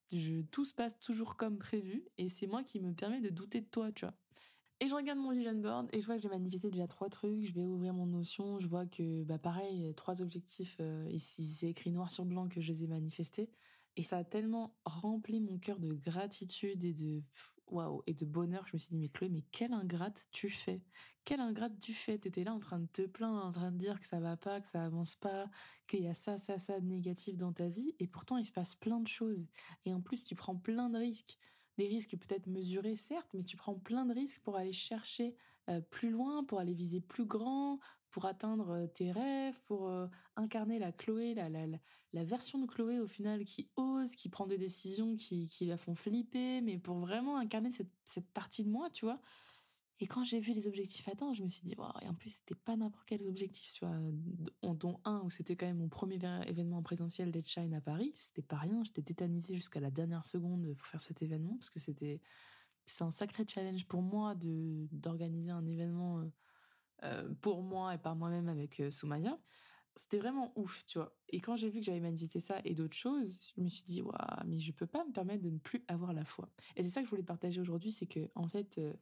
Tout 0.51 0.65
se 0.65 0.75
passe 0.75 0.99
toujours 0.99 1.37
comme 1.37 1.59
prévu. 1.59 2.05
Et 2.19 2.29
c'est 2.29 2.47
moi 2.47 2.63
qui 2.63 2.81
me 2.81 2.93
permet 2.93 3.21
de 3.21 3.31
douter 3.31 3.61
de 3.61 3.67
toi, 3.67 3.91
tu 3.93 4.05
vois. 4.05 4.15
Et 4.81 4.89
je 4.89 4.95
regarde 4.95 5.19
mon 5.19 5.31
vision 5.31 5.55
board 5.55 5.89
et 5.93 6.01
je 6.01 6.07
vois 6.07 6.17
que 6.17 6.23
j'ai 6.23 6.29
manifesté 6.29 6.71
déjà 6.71 6.89
trois 6.89 7.09
trucs. 7.09 7.45
Je 7.45 7.53
vais 7.53 7.65
ouvrir 7.65 7.95
mon 7.95 8.07
notion. 8.07 8.59
Je 8.59 8.67
vois 8.67 8.87
que, 8.87 9.23
bah, 9.23 9.39
pareil, 9.39 9.95
trois 9.95 10.21
objectifs. 10.21 10.77
Euh, 10.81 11.09
ici, 11.11 11.45
c'est 11.45 11.69
écrit 11.69 11.91
noir 11.91 12.11
sur 12.11 12.25
blanc 12.25 12.49
que 12.49 12.61
je 12.61 12.73
les 12.73 12.85
ai 12.85 12.87
manifestés. 12.89 13.51
Et 13.97 14.03
ça 14.03 14.19
a 14.19 14.25
tellement 14.25 14.77
rempli 14.85 15.41
mon 15.41 15.59
cœur 15.59 15.79
de 15.79 15.95
gratitude 15.95 16.83
et 16.83 16.93
de 16.93 17.23
waouh 17.69 18.03
et 18.07 18.15
de 18.15 18.25
bonheur. 18.25 18.67
Je 18.67 18.75
me 18.75 18.79
suis 18.79 18.91
dit 18.91 18.97
mais 18.97 19.09
Chloé, 19.09 19.29
mais 19.29 19.43
quelle 19.51 19.73
ingrate 19.73 20.29
tu 20.31 20.49
fais 20.49 20.83
Quelle 21.25 21.41
ingrate 21.41 21.79
tu 21.79 21.93
fais 21.93 22.19
T'étais 22.19 22.45
là 22.45 22.55
en 22.55 22.61
train 22.61 22.79
de 22.79 22.87
te 22.87 23.03
plaindre, 23.03 23.45
en 23.45 23.53
train 23.53 23.73
de 23.73 23.79
dire 23.79 24.01
que 24.01 24.07
ça 24.07 24.21
va 24.21 24.37
pas, 24.37 24.61
que 24.61 24.69
ça 24.69 24.85
avance 24.85 25.17
pas, 25.17 25.51
qu'il 25.87 26.03
y 26.03 26.09
a 26.09 26.15
ça, 26.15 26.39
ça, 26.39 26.59
ça 26.59 26.81
de 26.81 26.87
négatif 26.87 27.37
dans 27.37 27.53
ta 27.53 27.69
vie, 27.69 27.95
et 27.99 28.07
pourtant 28.07 28.37
il 28.37 28.45
se 28.45 28.53
passe 28.53 28.75
plein 28.75 29.01
de 29.01 29.09
choses. 29.09 29.47
Et 29.85 29.93
en 29.93 30.01
plus 30.01 30.25
tu 30.25 30.35
prends 30.35 30.57
plein 30.57 30.91
de 30.91 30.99
risques, 30.99 31.39
des 31.79 31.89
risques 31.89 32.17
peut-être 32.17 32.47
mesurés 32.47 32.97
certes, 32.97 33.31
mais 33.35 33.43
tu 33.43 33.57
prends 33.57 33.75
plein 33.75 34.07
de 34.07 34.15
risques 34.15 34.43
pour 34.43 34.57
aller 34.57 34.73
chercher 34.73 35.35
euh, 35.71 35.81
plus 35.81 36.11
loin, 36.11 36.45
pour 36.45 36.61
aller 36.61 36.75
viser 36.75 37.01
plus 37.01 37.25
grand, 37.25 37.81
pour 38.15 38.27
atteindre 38.27 38.87
tes 38.95 39.11
rêves, 39.11 39.61
pour 39.65 39.91
incarner 40.37 40.79
la 40.79 40.93
Chloé, 40.93 41.35
la, 41.35 41.49
la, 41.49 41.67
la, 42.13 42.23
version 42.23 42.61
de 42.61 42.67
Chloé 42.67 43.01
au 43.01 43.09
final 43.09 43.45
qui 43.45 43.69
ose, 43.75 44.15
qui 44.15 44.29
prend 44.29 44.47
des 44.47 44.57
décisions 44.57 45.17
qui, 45.17 45.49
qui 45.49 45.67
la 45.67 45.77
font 45.77 45.97
flipper, 45.97 46.61
mais 46.61 46.79
pour 46.79 46.97
vraiment 47.01 47.39
incarner 47.39 47.73
cette, 47.73 47.91
cette 48.05 48.31
partie 48.33 48.63
de 48.63 48.71
moi, 48.71 48.89
tu 48.91 49.05
vois. 49.05 49.21
Et 49.99 50.07
quand 50.07 50.23
j'ai 50.23 50.39
vu 50.39 50.53
les 50.53 50.69
objectifs 50.69 51.09
atteints, 51.09 51.33
je 51.33 51.43
me 51.43 51.49
suis 51.49 51.65
dit, 51.65 51.75
et 52.03 52.09
en 52.09 52.15
plus, 52.15 52.31
c'était 52.31 52.55
pas 52.55 52.77
n'importe 52.77 53.05
quels 53.05 53.27
objectifs, 53.27 53.73
tu 53.73 53.85
vois, 53.85 53.99
dont 54.63 55.01
un 55.05 55.21
où 55.25 55.31
c'était 55.31 55.57
quand 55.57 55.67
même 55.67 55.79
mon 55.79 55.89
premier 55.89 56.21
événement 56.47 56.79
en 56.79 56.83
présentiel 56.85 57.33
Let's 57.33 57.49
Shine 57.49 57.75
à 57.75 57.81
Paris. 57.81 58.13
C'était 58.15 58.43
pas 58.43 58.59
rien, 58.59 58.85
j'étais 58.85 59.03
tétanisée 59.03 59.57
jusqu'à 59.57 59.81
la 59.81 59.91
dernière 59.91 60.25
seconde 60.25 60.73
pour 60.77 60.87
faire 60.87 61.01
cet 61.01 61.21
événement, 61.21 61.57
parce 61.57 61.71
que 61.71 61.81
c'était, 61.81 62.21
un 63.01 63.11
sacré 63.11 63.45
challenge 63.45 63.89
pour 63.89 64.03
moi 64.03 64.37
d'organiser 64.37 65.51
un 65.51 65.67
événement 65.67 66.23
pour 67.41 67.63
moi 67.63 67.95
et 67.95 67.99
par 67.99 68.17
moi-même 68.17 68.49
avec 68.49 68.81
euh, 68.81 68.91
Soumaya. 68.91 69.39
C'était 69.97 70.19
vraiment 70.19 70.53
ouf, 70.57 70.85
tu 70.87 70.99
vois. 70.99 71.17
Et 71.29 71.41
quand 71.41 71.55
j'ai 71.55 71.69
vu 71.69 71.79
que 71.79 71.87
j'avais 71.87 72.01
manifesté 72.01 72.41
ça 72.41 72.61
et 72.65 72.75
d'autres 72.75 72.97
choses, 72.97 73.53
je 73.57 73.63
me 73.63 73.69
suis 73.69 73.85
dit, 73.85 74.03
waouh, 74.03 74.45
mais 74.47 74.59
je 74.59 74.73
peux 74.73 74.89
pas 74.89 75.05
me 75.05 75.13
permettre 75.13 75.43
de 75.43 75.51
ne 75.51 75.59
plus 75.59 75.85
avoir 75.87 76.13
la 76.13 76.25
foi. 76.25 76.51
Et 76.75 76.83
c'est 76.83 76.91
ça 76.91 77.01
que 77.01 77.07
je 77.07 77.11
voulais 77.11 77.23
partager 77.23 77.61
aujourd'hui, 77.61 77.93
c'est 77.93 78.07
que, 78.07 78.29
en 78.35 78.49
fait, 78.49 78.79
euh, 78.79 78.93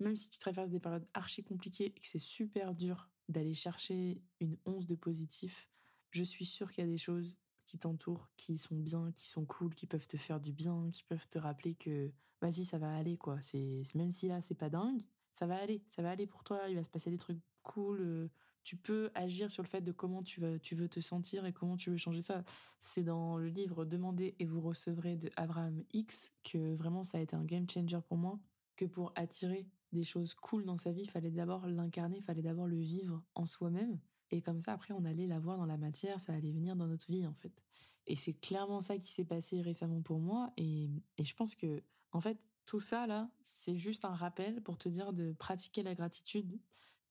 même 0.00 0.16
si 0.16 0.30
tu 0.30 0.38
traverses 0.38 0.70
des 0.70 0.80
périodes 0.80 1.06
archi 1.14 1.44
compliquées 1.44 1.86
et 1.94 2.00
que 2.00 2.06
c'est 2.06 2.18
super 2.18 2.74
dur 2.74 3.08
d'aller 3.28 3.54
chercher 3.54 4.20
une 4.40 4.56
once 4.66 4.86
de 4.86 4.96
positif, 4.96 5.68
je 6.10 6.24
suis 6.24 6.44
sûre 6.44 6.72
qu'il 6.72 6.84
y 6.84 6.86
a 6.88 6.90
des 6.90 6.96
choses 6.96 7.36
qui 7.64 7.78
t'entourent, 7.78 8.28
qui 8.36 8.58
sont 8.58 8.76
bien, 8.76 9.12
qui 9.12 9.28
sont 9.28 9.44
cool, 9.44 9.74
qui 9.74 9.86
peuvent 9.86 10.08
te 10.08 10.16
faire 10.16 10.40
du 10.40 10.52
bien, 10.52 10.90
qui 10.92 11.04
peuvent 11.04 11.28
te 11.28 11.38
rappeler 11.38 11.76
que 11.76 12.12
vas-y, 12.40 12.64
ça 12.64 12.78
va 12.78 12.92
aller, 12.94 13.16
quoi. 13.16 13.40
C'est, 13.40 13.82
même 13.94 14.10
si 14.10 14.28
là, 14.28 14.40
c'est 14.40 14.56
pas 14.56 14.68
dingue, 14.68 15.02
ça 15.32 15.46
va 15.46 15.56
aller, 15.56 15.82
ça 15.88 16.02
va 16.02 16.10
aller 16.10 16.26
pour 16.26 16.44
toi, 16.44 16.68
il 16.68 16.76
va 16.76 16.82
se 16.82 16.90
passer 16.90 17.10
des 17.10 17.18
trucs 17.18 17.40
cool. 17.62 18.00
Euh, 18.00 18.28
tu 18.64 18.76
peux 18.76 19.10
agir 19.14 19.50
sur 19.50 19.62
le 19.62 19.68
fait 19.68 19.80
de 19.80 19.90
comment 19.90 20.22
tu, 20.22 20.40
veux, 20.40 20.58
tu 20.60 20.74
veux 20.74 20.88
te 20.88 21.00
sentir 21.00 21.44
et 21.46 21.52
comment 21.52 21.76
tu 21.76 21.90
veux 21.90 21.96
changer 21.96 22.22
ça. 22.22 22.44
C'est 22.78 23.02
dans 23.02 23.36
le 23.36 23.48
livre 23.48 23.84
Demandez 23.84 24.36
et 24.38 24.44
vous 24.44 24.60
recevrez 24.60 25.16
de 25.16 25.30
Abraham 25.36 25.82
X 25.92 26.32
que 26.44 26.74
vraiment 26.74 27.02
ça 27.02 27.18
a 27.18 27.20
été 27.20 27.34
un 27.34 27.44
game 27.44 27.68
changer 27.68 28.00
pour 28.06 28.16
moi. 28.16 28.38
Que 28.76 28.84
pour 28.84 29.12
attirer 29.16 29.66
des 29.92 30.04
choses 30.04 30.34
cool 30.34 30.64
dans 30.64 30.76
sa 30.76 30.92
vie, 30.92 31.02
il 31.02 31.10
fallait 31.10 31.30
d'abord 31.30 31.66
l'incarner, 31.66 32.18
il 32.18 32.22
fallait 32.22 32.42
d'abord 32.42 32.66
le 32.66 32.78
vivre 32.78 33.22
en 33.34 33.46
soi-même. 33.46 33.98
Et 34.30 34.40
comme 34.40 34.60
ça, 34.60 34.72
après, 34.72 34.94
on 34.94 35.04
allait 35.04 35.26
l'avoir 35.26 35.58
dans 35.58 35.66
la 35.66 35.76
matière, 35.76 36.18
ça 36.18 36.32
allait 36.32 36.52
venir 36.52 36.74
dans 36.74 36.86
notre 36.86 37.10
vie, 37.10 37.26
en 37.26 37.34
fait. 37.34 37.52
Et 38.06 38.16
c'est 38.16 38.32
clairement 38.32 38.80
ça 38.80 38.96
qui 38.96 39.08
s'est 39.08 39.26
passé 39.26 39.60
récemment 39.60 40.00
pour 40.00 40.20
moi. 40.20 40.50
Et, 40.56 40.90
et 41.18 41.24
je 41.24 41.34
pense 41.34 41.54
que, 41.54 41.82
en 42.12 42.20
fait, 42.20 42.38
tout 42.66 42.80
ça, 42.80 43.06
là, 43.06 43.30
c'est 43.42 43.76
juste 43.76 44.04
un 44.04 44.14
rappel 44.14 44.62
pour 44.62 44.78
te 44.78 44.88
dire 44.88 45.12
de 45.12 45.32
pratiquer 45.32 45.82
la 45.82 45.94
gratitude, 45.94 46.58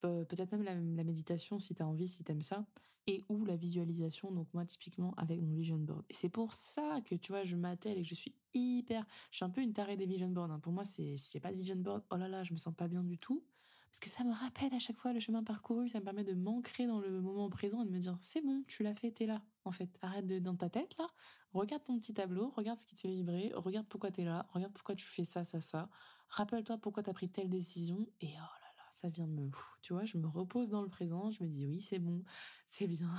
peut-être 0.01 0.51
même 0.51 0.63
la, 0.63 1.03
méditation 1.03 1.59
si 1.59 1.75
tu 1.75 1.83
as 1.83 1.87
envie, 1.87 2.07
si 2.07 2.23
tu 2.23 2.31
aimes 2.31 2.41
ça, 2.41 2.65
et 3.07 3.23
ou 3.29 3.45
la 3.45 3.55
visualisation, 3.55 4.31
donc 4.31 4.47
moi 4.53 4.65
typiquement 4.65 5.13
avec 5.17 5.41
mon 5.41 5.53
vision 5.53 5.77
board. 5.77 6.03
Et 6.09 6.13
c'est 6.13 6.29
pour 6.29 6.53
ça 6.53 7.01
que, 7.05 7.15
tu 7.15 7.31
vois, 7.31 7.43
je 7.43 7.55
m'attelle 7.55 7.97
et 7.97 8.03
que 8.03 8.07
je 8.07 8.15
suis 8.15 8.35
hyper... 8.53 9.05
Je 9.31 9.37
suis 9.37 9.45
un 9.45 9.49
peu 9.49 9.61
une 9.61 9.73
tarée 9.73 9.97
des 9.97 10.05
vision 10.05 10.29
boards. 10.29 10.51
Hein. 10.51 10.59
Pour 10.59 10.71
moi, 10.71 10.85
c'est 10.85 11.15
si 11.15 11.31
j'ai 11.31 11.39
pas 11.39 11.51
de 11.51 11.57
vision 11.57 11.75
board, 11.75 12.03
oh 12.11 12.17
là 12.17 12.27
là, 12.27 12.43
je 12.43 12.53
me 12.53 12.57
sens 12.57 12.75
pas 12.75 12.87
bien 12.87 13.03
du 13.03 13.17
tout. 13.17 13.43
Parce 13.91 13.99
que 13.99 14.07
ça 14.09 14.23
me 14.23 14.31
rappelle 14.31 14.73
à 14.73 14.79
chaque 14.79 14.95
fois 14.95 15.11
le 15.11 15.19
chemin 15.19 15.43
parcouru, 15.43 15.89
ça 15.89 15.99
me 15.99 16.05
permet 16.05 16.23
de 16.23 16.33
m'ancrer 16.33 16.87
dans 16.87 17.01
le 17.01 17.19
moment 17.19 17.49
présent 17.49 17.83
et 17.83 17.85
de 17.85 17.91
me 17.91 17.99
dire 17.99 18.17
c'est 18.21 18.39
bon, 18.39 18.63
tu 18.65 18.83
l'as 18.83 18.95
fait, 18.95 19.11
t'es 19.11 19.25
là. 19.25 19.41
En 19.65 19.73
fait, 19.73 19.89
arrête 20.01 20.25
de, 20.25 20.39
dans 20.39 20.55
ta 20.55 20.69
tête 20.69 20.95
là, 20.97 21.07
regarde 21.51 21.83
ton 21.83 21.99
petit 21.99 22.13
tableau, 22.13 22.51
regarde 22.55 22.79
ce 22.79 22.85
qui 22.85 22.95
te 22.95 23.01
fait 23.01 23.09
vibrer, 23.09 23.51
regarde 23.53 23.85
pourquoi 23.87 24.09
t'es 24.09 24.23
là, 24.23 24.47
regarde 24.53 24.71
pourquoi 24.71 24.95
tu 24.95 25.05
fais 25.05 25.25
ça, 25.25 25.43
ça, 25.43 25.59
ça. 25.59 25.89
Rappelle-toi 26.29 26.77
pourquoi 26.77 27.03
t'as 27.03 27.11
pris 27.11 27.29
telle 27.29 27.49
décision 27.49 28.07
et 28.21 28.33
oh 28.39 28.60
ça 29.01 29.09
vient 29.09 29.25
me, 29.25 29.49
tu 29.81 29.93
vois, 29.93 30.05
je 30.05 30.17
me 30.17 30.27
repose 30.27 30.69
dans 30.69 30.83
le 30.83 30.89
présent, 30.89 31.31
je 31.31 31.43
me 31.43 31.49
dis 31.49 31.65
oui, 31.65 31.81
c'est 31.81 31.97
bon, 31.97 32.23
c'est 32.67 32.87
bien. 32.87 33.09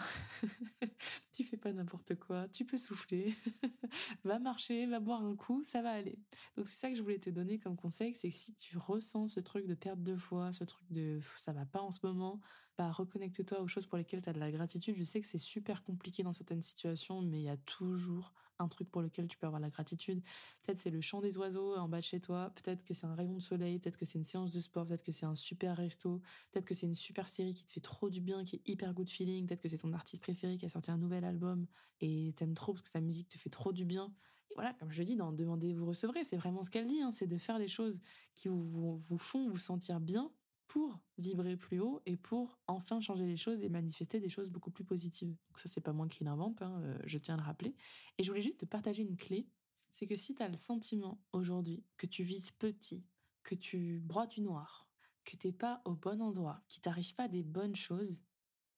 tu 1.32 1.42
fais 1.42 1.56
pas 1.56 1.72
n'importe 1.72 2.14
quoi, 2.14 2.48
tu 2.48 2.64
peux 2.64 2.78
souffler, 2.78 3.34
va 4.24 4.38
marcher, 4.38 4.86
va 4.86 5.00
boire 5.00 5.24
un 5.24 5.34
coup, 5.34 5.64
ça 5.64 5.82
va 5.82 5.90
aller. 5.90 6.20
Donc 6.56 6.68
c'est 6.68 6.78
ça 6.78 6.88
que 6.88 6.94
je 6.94 7.02
voulais 7.02 7.18
te 7.18 7.30
donner 7.30 7.58
comme 7.58 7.76
conseil, 7.76 8.14
c'est 8.14 8.28
que 8.28 8.34
si 8.34 8.54
tu 8.54 8.78
ressens 8.78 9.26
ce 9.26 9.40
truc 9.40 9.66
de 9.66 9.74
perte 9.74 10.02
de 10.02 10.14
foi, 10.16 10.52
ce 10.52 10.62
truc 10.62 10.86
de 10.90 11.18
ça 11.36 11.52
va 11.52 11.66
pas 11.66 11.80
en 11.80 11.90
ce 11.90 12.06
moment, 12.06 12.40
bah 12.78 12.92
reconnecte-toi 12.92 13.60
aux 13.60 13.68
choses 13.68 13.86
pour 13.86 13.98
lesquelles 13.98 14.22
tu 14.22 14.28
as 14.28 14.32
de 14.32 14.40
la 14.40 14.52
gratitude. 14.52 14.94
Je 14.96 15.04
sais 15.04 15.20
que 15.20 15.26
c'est 15.26 15.38
super 15.38 15.82
compliqué 15.82 16.22
dans 16.22 16.32
certaines 16.32 16.62
situations, 16.62 17.22
mais 17.22 17.40
il 17.40 17.44
y 17.44 17.48
a 17.48 17.56
toujours 17.56 18.32
un 18.62 18.68
truc 18.68 18.90
pour 18.90 19.02
lequel 19.02 19.28
tu 19.28 19.36
peux 19.36 19.46
avoir 19.46 19.60
la 19.60 19.70
gratitude. 19.70 20.22
Peut-être 20.62 20.78
c'est 20.78 20.90
le 20.90 21.00
chant 21.00 21.20
des 21.20 21.36
oiseaux 21.36 21.76
en 21.76 21.88
bas 21.88 21.98
de 21.98 22.04
chez 22.04 22.20
toi, 22.20 22.50
peut-être 22.54 22.84
que 22.84 22.94
c'est 22.94 23.06
un 23.06 23.14
rayon 23.14 23.34
de 23.34 23.40
soleil, 23.40 23.78
peut-être 23.78 23.96
que 23.96 24.04
c'est 24.04 24.18
une 24.18 24.24
séance 24.24 24.52
de 24.52 24.60
sport, 24.60 24.86
peut-être 24.86 25.02
que 25.02 25.12
c'est 25.12 25.26
un 25.26 25.34
super 25.34 25.76
resto, 25.76 26.20
peut-être 26.50 26.64
que 26.64 26.74
c'est 26.74 26.86
une 26.86 26.94
super 26.94 27.28
série 27.28 27.54
qui 27.54 27.64
te 27.64 27.70
fait 27.70 27.80
trop 27.80 28.10
du 28.10 28.20
bien, 28.20 28.44
qui 28.44 28.56
est 28.56 28.68
hyper 28.68 28.94
good 28.94 29.08
feeling, 29.08 29.46
peut-être 29.46 29.60
que 29.60 29.68
c'est 29.68 29.78
ton 29.78 29.92
artiste 29.92 30.22
préféré 30.22 30.56
qui 30.56 30.66
a 30.66 30.68
sorti 30.68 30.90
un 30.90 30.98
nouvel 30.98 31.24
album 31.24 31.66
et 32.00 32.32
t'aimes 32.36 32.54
trop 32.54 32.72
parce 32.72 32.82
que 32.82 32.88
sa 32.88 33.00
musique 33.00 33.28
te 33.28 33.38
fait 33.38 33.50
trop 33.50 33.72
du 33.72 33.84
bien. 33.84 34.12
Et 34.50 34.54
voilà, 34.54 34.74
comme 34.74 34.92
je 34.92 35.02
dis, 35.02 35.16
dans 35.16 35.32
Demandez, 35.32 35.72
vous 35.72 35.86
recevrez, 35.86 36.24
c'est 36.24 36.36
vraiment 36.36 36.62
ce 36.62 36.70
qu'elle 36.70 36.86
dit, 36.86 37.00
hein, 37.00 37.10
c'est 37.12 37.26
de 37.26 37.38
faire 37.38 37.58
des 37.58 37.68
choses 37.68 38.00
qui 38.34 38.48
vous, 38.48 38.96
vous 38.96 39.18
font 39.18 39.48
vous 39.48 39.58
sentir 39.58 40.00
bien 40.00 40.30
pour 40.66 41.00
vibrer 41.18 41.56
plus 41.56 41.80
haut 41.80 42.00
et 42.06 42.16
pour 42.16 42.58
enfin 42.66 43.00
changer 43.00 43.26
les 43.26 43.36
choses 43.36 43.62
et 43.62 43.68
manifester 43.68 44.20
des 44.20 44.28
choses 44.28 44.48
beaucoup 44.48 44.70
plus 44.70 44.84
positives. 44.84 45.36
Donc 45.48 45.58
ça, 45.58 45.68
c'est 45.68 45.80
pas 45.80 45.92
moi 45.92 46.08
qui 46.08 46.24
l'invente, 46.24 46.62
hein, 46.62 46.80
euh, 46.82 46.98
je 47.04 47.18
tiens 47.18 47.34
à 47.34 47.38
le 47.38 47.42
rappeler. 47.42 47.74
Et 48.18 48.22
je 48.22 48.30
voulais 48.30 48.42
juste 48.42 48.60
te 48.60 48.66
partager 48.66 49.02
une 49.02 49.16
clé, 49.16 49.48
c'est 49.90 50.06
que 50.06 50.16
si 50.16 50.34
tu 50.34 50.42
as 50.42 50.48
le 50.48 50.56
sentiment 50.56 51.22
aujourd'hui 51.32 51.84
que 51.96 52.06
tu 52.06 52.22
vises 52.22 52.50
petit, 52.52 53.04
que 53.42 53.54
tu 53.54 54.00
broies 54.00 54.26
du 54.26 54.40
noir, 54.40 54.88
que 55.24 55.36
t'es 55.36 55.52
pas 55.52 55.82
au 55.84 55.94
bon 55.94 56.20
endroit, 56.22 56.62
qu'il 56.68 56.82
t'arrive 56.82 57.14
pas 57.14 57.28
des 57.28 57.42
bonnes 57.42 57.76
choses, 57.76 58.24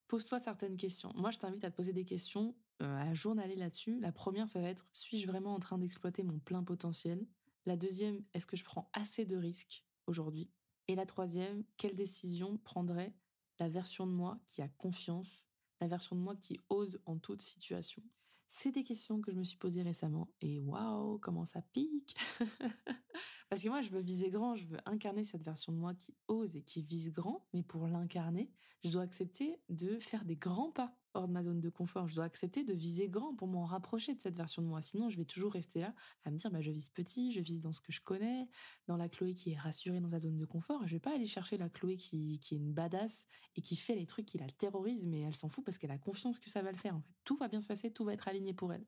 pose-toi 0.07 0.39
certaines 0.39 0.77
questions. 0.77 1.11
Moi, 1.15 1.31
je 1.31 1.39
t'invite 1.39 1.63
à 1.63 1.71
te 1.71 1.75
poser 1.75 1.93
des 1.93 2.05
questions, 2.05 2.55
euh, 2.81 2.97
à 2.97 3.13
journaler 3.13 3.55
là-dessus. 3.55 3.99
La 3.99 4.11
première, 4.11 4.49
ça 4.49 4.59
va 4.59 4.69
être, 4.69 4.87
suis-je 4.91 5.27
vraiment 5.27 5.53
en 5.53 5.59
train 5.59 5.77
d'exploiter 5.77 6.23
mon 6.23 6.39
plein 6.39 6.63
potentiel? 6.63 7.25
La 7.65 7.77
deuxième, 7.77 8.23
est-ce 8.33 8.45
que 8.45 8.57
je 8.57 8.63
prends 8.63 8.89
assez 8.93 9.25
de 9.25 9.37
risques 9.37 9.85
aujourd'hui? 10.07 10.51
Et 10.87 10.95
la 10.95 11.05
troisième, 11.05 11.63
quelle 11.77 11.95
décision 11.95 12.57
prendrait 12.57 13.13
la 13.59 13.69
version 13.69 14.05
de 14.05 14.11
moi 14.11 14.39
qui 14.47 14.61
a 14.61 14.67
confiance, 14.67 15.49
la 15.81 15.87
version 15.87 16.15
de 16.15 16.21
moi 16.21 16.35
qui 16.35 16.59
ose 16.69 17.01
en 17.05 17.17
toute 17.17 17.41
situation? 17.41 18.03
C'est 18.47 18.71
des 18.71 18.83
questions 18.83 19.19
que 19.19 19.31
je 19.31 19.37
me 19.37 19.43
suis 19.43 19.57
posées 19.57 19.81
récemment 19.81 20.29
et 20.41 20.59
waouh, 20.59 21.17
comment 21.19 21.45
ça 21.45 21.61
pique 21.73 22.15
Parce 23.49 23.63
que 23.63 23.69
moi, 23.69 23.81
je 23.81 23.89
veux 23.89 24.01
viser 24.01 24.29
grand, 24.29 24.55
je 24.55 24.65
veux 24.65 24.77
incarner 24.85 25.23
cette 25.23 25.43
version 25.43 25.73
de 25.73 25.77
moi 25.77 25.93
qui 25.93 26.15
ose 26.27 26.55
et 26.55 26.61
qui 26.61 26.81
vise 26.81 27.11
grand, 27.11 27.47
mais 27.53 27.63
pour 27.63 27.87
l'incarner, 27.87 28.51
je 28.83 28.91
dois 28.91 29.01
accepter 29.01 29.59
de 29.69 29.99
faire 29.99 30.25
des 30.25 30.35
grands 30.35 30.71
pas 30.71 30.95
hors 31.15 31.27
de 31.27 31.33
ma 31.33 31.43
zone 31.43 31.59
de 31.59 31.69
confort. 31.69 32.07
Je 32.07 32.15
dois 32.15 32.25
accepter 32.25 32.63
de 32.63 32.73
viser 32.73 33.09
grand 33.09 33.35
pour 33.35 33.47
m'en 33.47 33.65
rapprocher 33.65 34.13
de 34.13 34.21
cette 34.21 34.35
version 34.35 34.61
de 34.61 34.67
moi. 34.67 34.81
Sinon, 34.81 35.09
je 35.09 35.17
vais 35.17 35.25
toujours 35.25 35.53
rester 35.53 35.79
là 35.79 35.93
à 36.25 36.31
me 36.31 36.37
dire, 36.37 36.51
bah, 36.51 36.61
je 36.61 36.71
vise 36.71 36.89
petit, 36.89 37.31
je 37.31 37.41
vise 37.41 37.61
dans 37.61 37.71
ce 37.71 37.81
que 37.81 37.91
je 37.91 38.01
connais, 38.01 38.47
dans 38.87 38.97
la 38.97 39.09
Chloé 39.09 39.33
qui 39.33 39.51
est 39.51 39.57
rassurée 39.57 39.99
dans 39.99 40.09
sa 40.09 40.19
zone 40.19 40.37
de 40.37 40.45
confort. 40.45 40.83
Et 40.83 40.87
je 40.87 40.95
vais 40.95 40.99
pas 40.99 41.15
aller 41.15 41.25
chercher 41.25 41.57
la 41.57 41.69
Chloé 41.69 41.95
qui, 41.95 42.39
est 42.41 42.51
une 42.51 42.73
badass 42.73 43.27
et 43.55 43.61
qui 43.61 43.75
fait 43.75 43.95
les 43.95 44.05
trucs 44.05 44.25
qui 44.25 44.37
la 44.37 44.47
terrorisent, 44.47 45.05
mais 45.05 45.21
elle 45.21 45.35
s'en 45.35 45.49
fout 45.49 45.63
parce 45.63 45.77
qu'elle 45.77 45.91
a 45.91 45.97
confiance 45.97 46.39
que 46.39 46.49
ça 46.49 46.61
va 46.61 46.71
le 46.71 46.77
faire. 46.77 46.95
En 46.95 47.01
fait, 47.01 47.13
tout 47.23 47.35
va 47.35 47.47
bien 47.47 47.61
se 47.61 47.67
passer, 47.67 47.91
tout 47.91 48.03
va 48.03 48.13
être 48.13 48.27
aligné 48.27 48.53
pour 48.53 48.73
elle. 48.73 48.85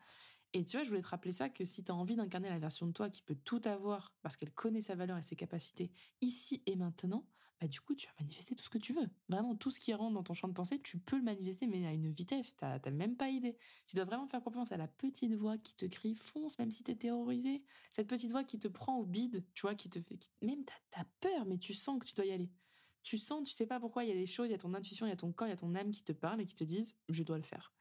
Et 0.53 0.63
tu 0.63 0.77
vois, 0.77 0.83
je 0.83 0.89
voulais 0.89 1.01
te 1.01 1.07
rappeler 1.07 1.33
ça 1.33 1.49
que 1.49 1.65
si 1.65 1.83
tu 1.83 1.91
as 1.91 1.95
envie 1.95 2.15
d'incarner 2.15 2.49
la 2.49 2.59
version 2.59 2.87
de 2.87 2.93
toi 2.93 3.09
qui 3.09 3.21
peut 3.21 3.35
tout 3.35 3.61
avoir 3.65 4.13
parce 4.21 4.37
qu'elle 4.37 4.51
connaît 4.51 4.81
sa 4.81 4.95
valeur 4.95 5.17
et 5.17 5.21
ses 5.21 5.35
capacités 5.35 5.91
ici 6.21 6.63
et 6.65 6.75
maintenant, 6.75 7.25
bah 7.59 7.67
du 7.67 7.81
coup, 7.81 7.95
tu 7.95 8.07
vas 8.07 8.13
manifester 8.19 8.55
tout 8.55 8.63
ce 8.63 8.69
que 8.69 8.77
tu 8.77 8.93
veux. 8.93 9.09
Vraiment, 9.29 9.55
tout 9.55 9.71
ce 9.71 9.79
qui 9.79 9.93
rentre 9.93 10.13
dans 10.13 10.23
ton 10.23 10.33
champ 10.33 10.47
de 10.47 10.53
pensée, 10.53 10.79
tu 10.79 10.99
peux 10.99 11.17
le 11.17 11.23
manifester, 11.23 11.65
mais 11.65 11.85
à 11.87 11.91
une 11.91 12.11
vitesse, 12.11 12.55
tu 12.55 12.63
n'as 12.63 12.91
même 12.91 13.15
pas 13.15 13.29
idée. 13.29 13.57
Tu 13.87 13.95
dois 13.95 14.05
vraiment 14.05 14.27
faire 14.27 14.43
confiance 14.43 14.71
à 14.71 14.77
la 14.77 14.87
petite 14.87 15.33
voix 15.33 15.57
qui 15.57 15.73
te 15.73 15.85
crie 15.85 16.13
fonce, 16.15 16.59
même 16.59 16.71
si 16.71 16.83
tu 16.83 16.91
es 16.91 16.95
terrorisé. 16.95 17.63
Cette 17.91 18.07
petite 18.07 18.29
voix 18.29 18.43
qui 18.43 18.59
te 18.59 18.67
prend 18.67 18.97
au 18.97 19.05
bide, 19.05 19.43
tu 19.53 19.61
vois, 19.61 19.73
qui 19.73 19.89
te 19.89 19.99
fait. 19.99 20.31
Même 20.41 20.65
tu 20.65 20.99
as 20.99 21.05
peur, 21.19 21.45
mais 21.45 21.57
tu 21.57 21.73
sens 21.73 21.99
que 21.99 22.05
tu 22.05 22.13
dois 22.13 22.25
y 22.25 22.31
aller. 22.31 22.51
Tu 23.01 23.17
sens, 23.17 23.47
tu 23.47 23.53
sais 23.53 23.65
pas 23.65 23.79
pourquoi, 23.79 24.03
il 24.03 24.09
y 24.09 24.11
a 24.11 24.15
des 24.15 24.25
choses, 24.25 24.49
il 24.49 24.51
y 24.51 24.55
a 24.55 24.59
ton 24.59 24.73
intuition, 24.73 25.07
il 25.07 25.09
y 25.09 25.13
a 25.13 25.17
ton 25.17 25.31
corps, 25.31 25.47
il 25.47 25.51
y 25.51 25.53
a 25.53 25.57
ton 25.57 25.73
âme 25.73 25.91
qui 25.91 26.03
te 26.03 26.11
parlent 26.11 26.41
et 26.41 26.45
qui 26.45 26.55
te 26.55 26.63
disent 26.63 26.95
je 27.09 27.23
dois 27.23 27.37
le 27.37 27.43
faire. 27.43 27.73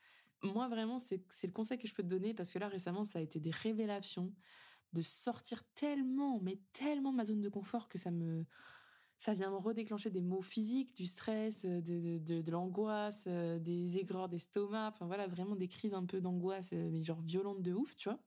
Moi, 0.43 0.69
vraiment, 0.69 0.99
c'est 0.99 1.25
le 1.43 1.53
conseil 1.53 1.79
que 1.79 1.89
je 1.89 1.95
peux 1.95 2.03
te 2.03 2.09
donner 2.09 2.33
parce 2.33 2.53
que 2.53 2.59
là, 2.59 2.69
récemment, 2.69 3.05
ça 3.05 3.19
a 3.19 3.23
été 3.23 3.41
des 3.41 3.51
révélations 3.51 4.33
de 4.93 5.03
sortir 5.03 5.65
tellement, 5.75 6.41
mais 6.41 6.61
tellement 6.73 7.11
de 7.11 7.17
ma 7.17 7.25
zone 7.25 7.41
de 7.41 7.49
confort 7.49 7.89
que 7.89 7.99
ça 7.99 8.11
me, 8.11 8.47
ça 9.19 9.33
vient 9.33 9.51
me 9.51 9.57
redéclencher 9.57 10.11
des 10.11 10.21
maux 10.21 10.43
physiques, 10.43 10.95
du 10.95 11.07
stress, 11.07 11.65
de, 11.65 12.19
de, 12.19 12.41
de, 12.43 12.51
l'angoisse, 12.51 13.25
euh, 13.29 13.59
des 13.59 13.99
aigreurs 13.99 14.29
d'estomac, 14.29 14.89
enfin 14.89 15.07
voilà, 15.07 15.27
vraiment 15.27 15.57
des 15.57 15.69
crises 15.69 15.95
un 15.95 16.05
peu 16.05 16.21
d'angoisse, 16.21 16.71
euh, 16.73 16.91
mais 16.91 17.03
genre 17.03 17.21
violentes 17.23 17.63
de 17.63 17.73
ouf, 17.73 17.97
tu 17.97 18.09
vois. 18.09 18.21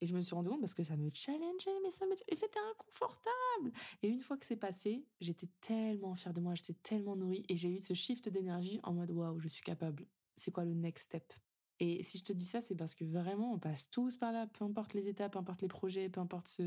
Et 0.00 0.06
je 0.06 0.14
me 0.14 0.20
suis 0.20 0.34
rendu 0.34 0.50
compte 0.50 0.60
parce 0.60 0.74
que 0.74 0.82
ça 0.82 0.96
me 0.96 1.08
challengeait, 1.14 1.80
mais 1.82 1.90
ça 1.90 2.04
me... 2.06 2.12
Et 2.28 2.36
c'était 2.36 2.58
inconfortable. 2.72 3.72
Et 4.02 4.08
une 4.08 4.20
fois 4.20 4.36
que 4.36 4.44
c'est 4.44 4.56
passé, 4.56 5.06
j'étais 5.20 5.48
tellement 5.60 6.14
fière 6.14 6.34
de 6.34 6.40
moi, 6.40 6.54
j'étais 6.54 6.74
tellement 6.74 7.16
nourrie 7.16 7.46
et 7.48 7.56
j'ai 7.56 7.70
eu 7.70 7.78
ce 7.78 7.94
shift 7.94 8.28
d'énergie 8.28 8.80
en 8.82 8.92
mode 8.92 9.12
waouh, 9.12 9.38
je 9.38 9.48
suis 9.48 9.62
capable. 9.62 10.06
C'est 10.36 10.50
quoi 10.50 10.64
le 10.64 10.74
next 10.74 11.06
step? 11.06 11.32
Et 11.80 12.02
si 12.02 12.18
je 12.18 12.24
te 12.24 12.32
dis 12.32 12.44
ça, 12.44 12.60
c'est 12.60 12.74
parce 12.74 12.94
que 12.94 13.04
vraiment, 13.04 13.54
on 13.54 13.58
passe 13.58 13.88
tous 13.90 14.18
par 14.18 14.30
là, 14.32 14.46
peu 14.46 14.64
importe 14.64 14.92
les 14.94 15.08
étapes, 15.08 15.32
peu 15.32 15.38
importe 15.38 15.62
les 15.62 15.68
projets, 15.68 16.08
peu 16.08 16.20
importe 16.20 16.60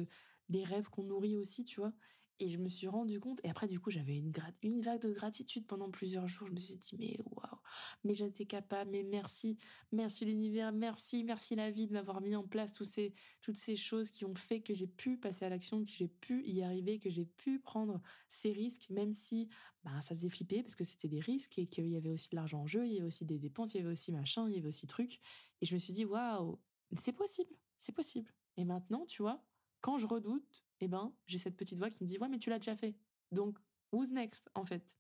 les 0.50 0.64
rêves 0.64 0.90
qu'on 0.90 1.04
nourrit 1.04 1.38
aussi, 1.38 1.64
tu 1.64 1.80
vois. 1.80 1.94
Et 2.40 2.48
je 2.48 2.60
me 2.60 2.70
suis 2.70 2.88
rendu 2.88 3.20
compte, 3.20 3.40
et 3.44 3.50
après, 3.50 3.68
du 3.68 3.80
coup, 3.80 3.90
j'avais 3.90 4.16
une, 4.16 4.82
vague 4.82 5.02
de 5.02 5.12
gratitude 5.12 5.66
pendant 5.66 5.90
plusieurs 5.90 6.28
jours. 6.28 6.48
Je 6.48 6.54
me 6.54 6.60
suis 6.60 6.76
dit, 6.76 6.96
mais 7.00 7.18
waouh, 7.26 7.60
mais 8.04 8.14
j'étais 8.14 8.46
capable, 8.46 8.92
mais 8.92 9.04
merci, 9.04 9.58
merci 9.92 10.26
l'univers, 10.26 10.72
merci, 10.72 11.24
merci 11.24 11.56
la 11.56 11.72
vie 11.72 11.88
de 11.88 11.94
m'avoir 11.94 12.22
mis 12.22 12.36
en 12.36 12.44
place 12.44 12.74
ces, 12.84 13.14
toutes 13.42 13.58
ces 13.58 13.76
choses 13.76 14.12
qui 14.12 14.24
ont 14.26 14.36
fait 14.36 14.62
que 14.62 14.74
j'ai 14.74 14.88
pu 14.88 15.18
passer 15.18 15.46
à 15.46 15.50
l'action, 15.50 15.84
que 15.84 15.90
j'ai 15.90 16.08
pu 16.08 16.44
y 16.46 16.62
arriver, 16.62 17.00
que 17.00 17.10
j'ai 17.10 17.26
pu 17.26 17.60
prendre 17.60 18.02
ces 18.28 18.52
risques, 18.52 18.90
même 18.90 19.14
si 19.14 19.50
bah, 19.84 20.00
ça 20.02 20.16
faisait 20.16 20.30
flipper 20.30 20.64
parce 20.64 20.76
que 20.76 20.84
c'était 20.84 21.08
des 21.08 21.20
risques 21.20 21.58
et 21.58 21.68
qu'il 21.68 21.88
y 21.88 21.96
avait 21.96 22.10
aussi 22.10 22.30
de 22.30 22.36
l'argent 22.36 22.62
en 22.62 22.68
jeu, 22.68 22.86
il 22.86 22.94
y 22.94 22.98
avait 22.98 23.08
aussi 23.08 23.26
des 23.26 23.40
dépenses, 23.40 23.74
il 23.74 23.78
y 23.78 23.80
avait 23.82 23.92
aussi 23.92 24.12
machin, 24.12 24.48
il 24.50 24.56
y 24.56 24.60
avait 24.60 24.68
aussi 24.68 24.86
trucs. 24.86 25.20
Et 25.62 25.66
je 25.66 25.74
me 25.74 25.80
suis 25.80 25.94
dit, 25.94 26.06
waouh, 26.06 26.60
c'est 26.98 27.14
possible, 27.14 27.54
c'est 27.78 27.94
possible. 27.94 28.32
Et 28.58 28.66
maintenant, 28.66 29.06
tu 29.06 29.22
vois, 29.22 29.44
quand 29.82 29.98
je 29.98 30.08
redoute, 30.08 30.66
eh 30.80 30.88
ben, 30.88 31.16
j'ai 31.26 31.38
cette 31.38 31.58
petite 31.58 31.78
voix 31.78 31.90
qui 31.90 32.04
me 32.04 32.08
dit 32.08 32.18
ouais 32.18 32.30
mais 32.30 32.40
tu 32.40 32.50
l'as 32.50 32.60
déjà 32.60 32.76
fait. 32.76 32.96
Donc 33.32 33.60
who's 33.92 34.12
next 34.12 34.50
en 34.56 34.66
fait? 34.66 34.98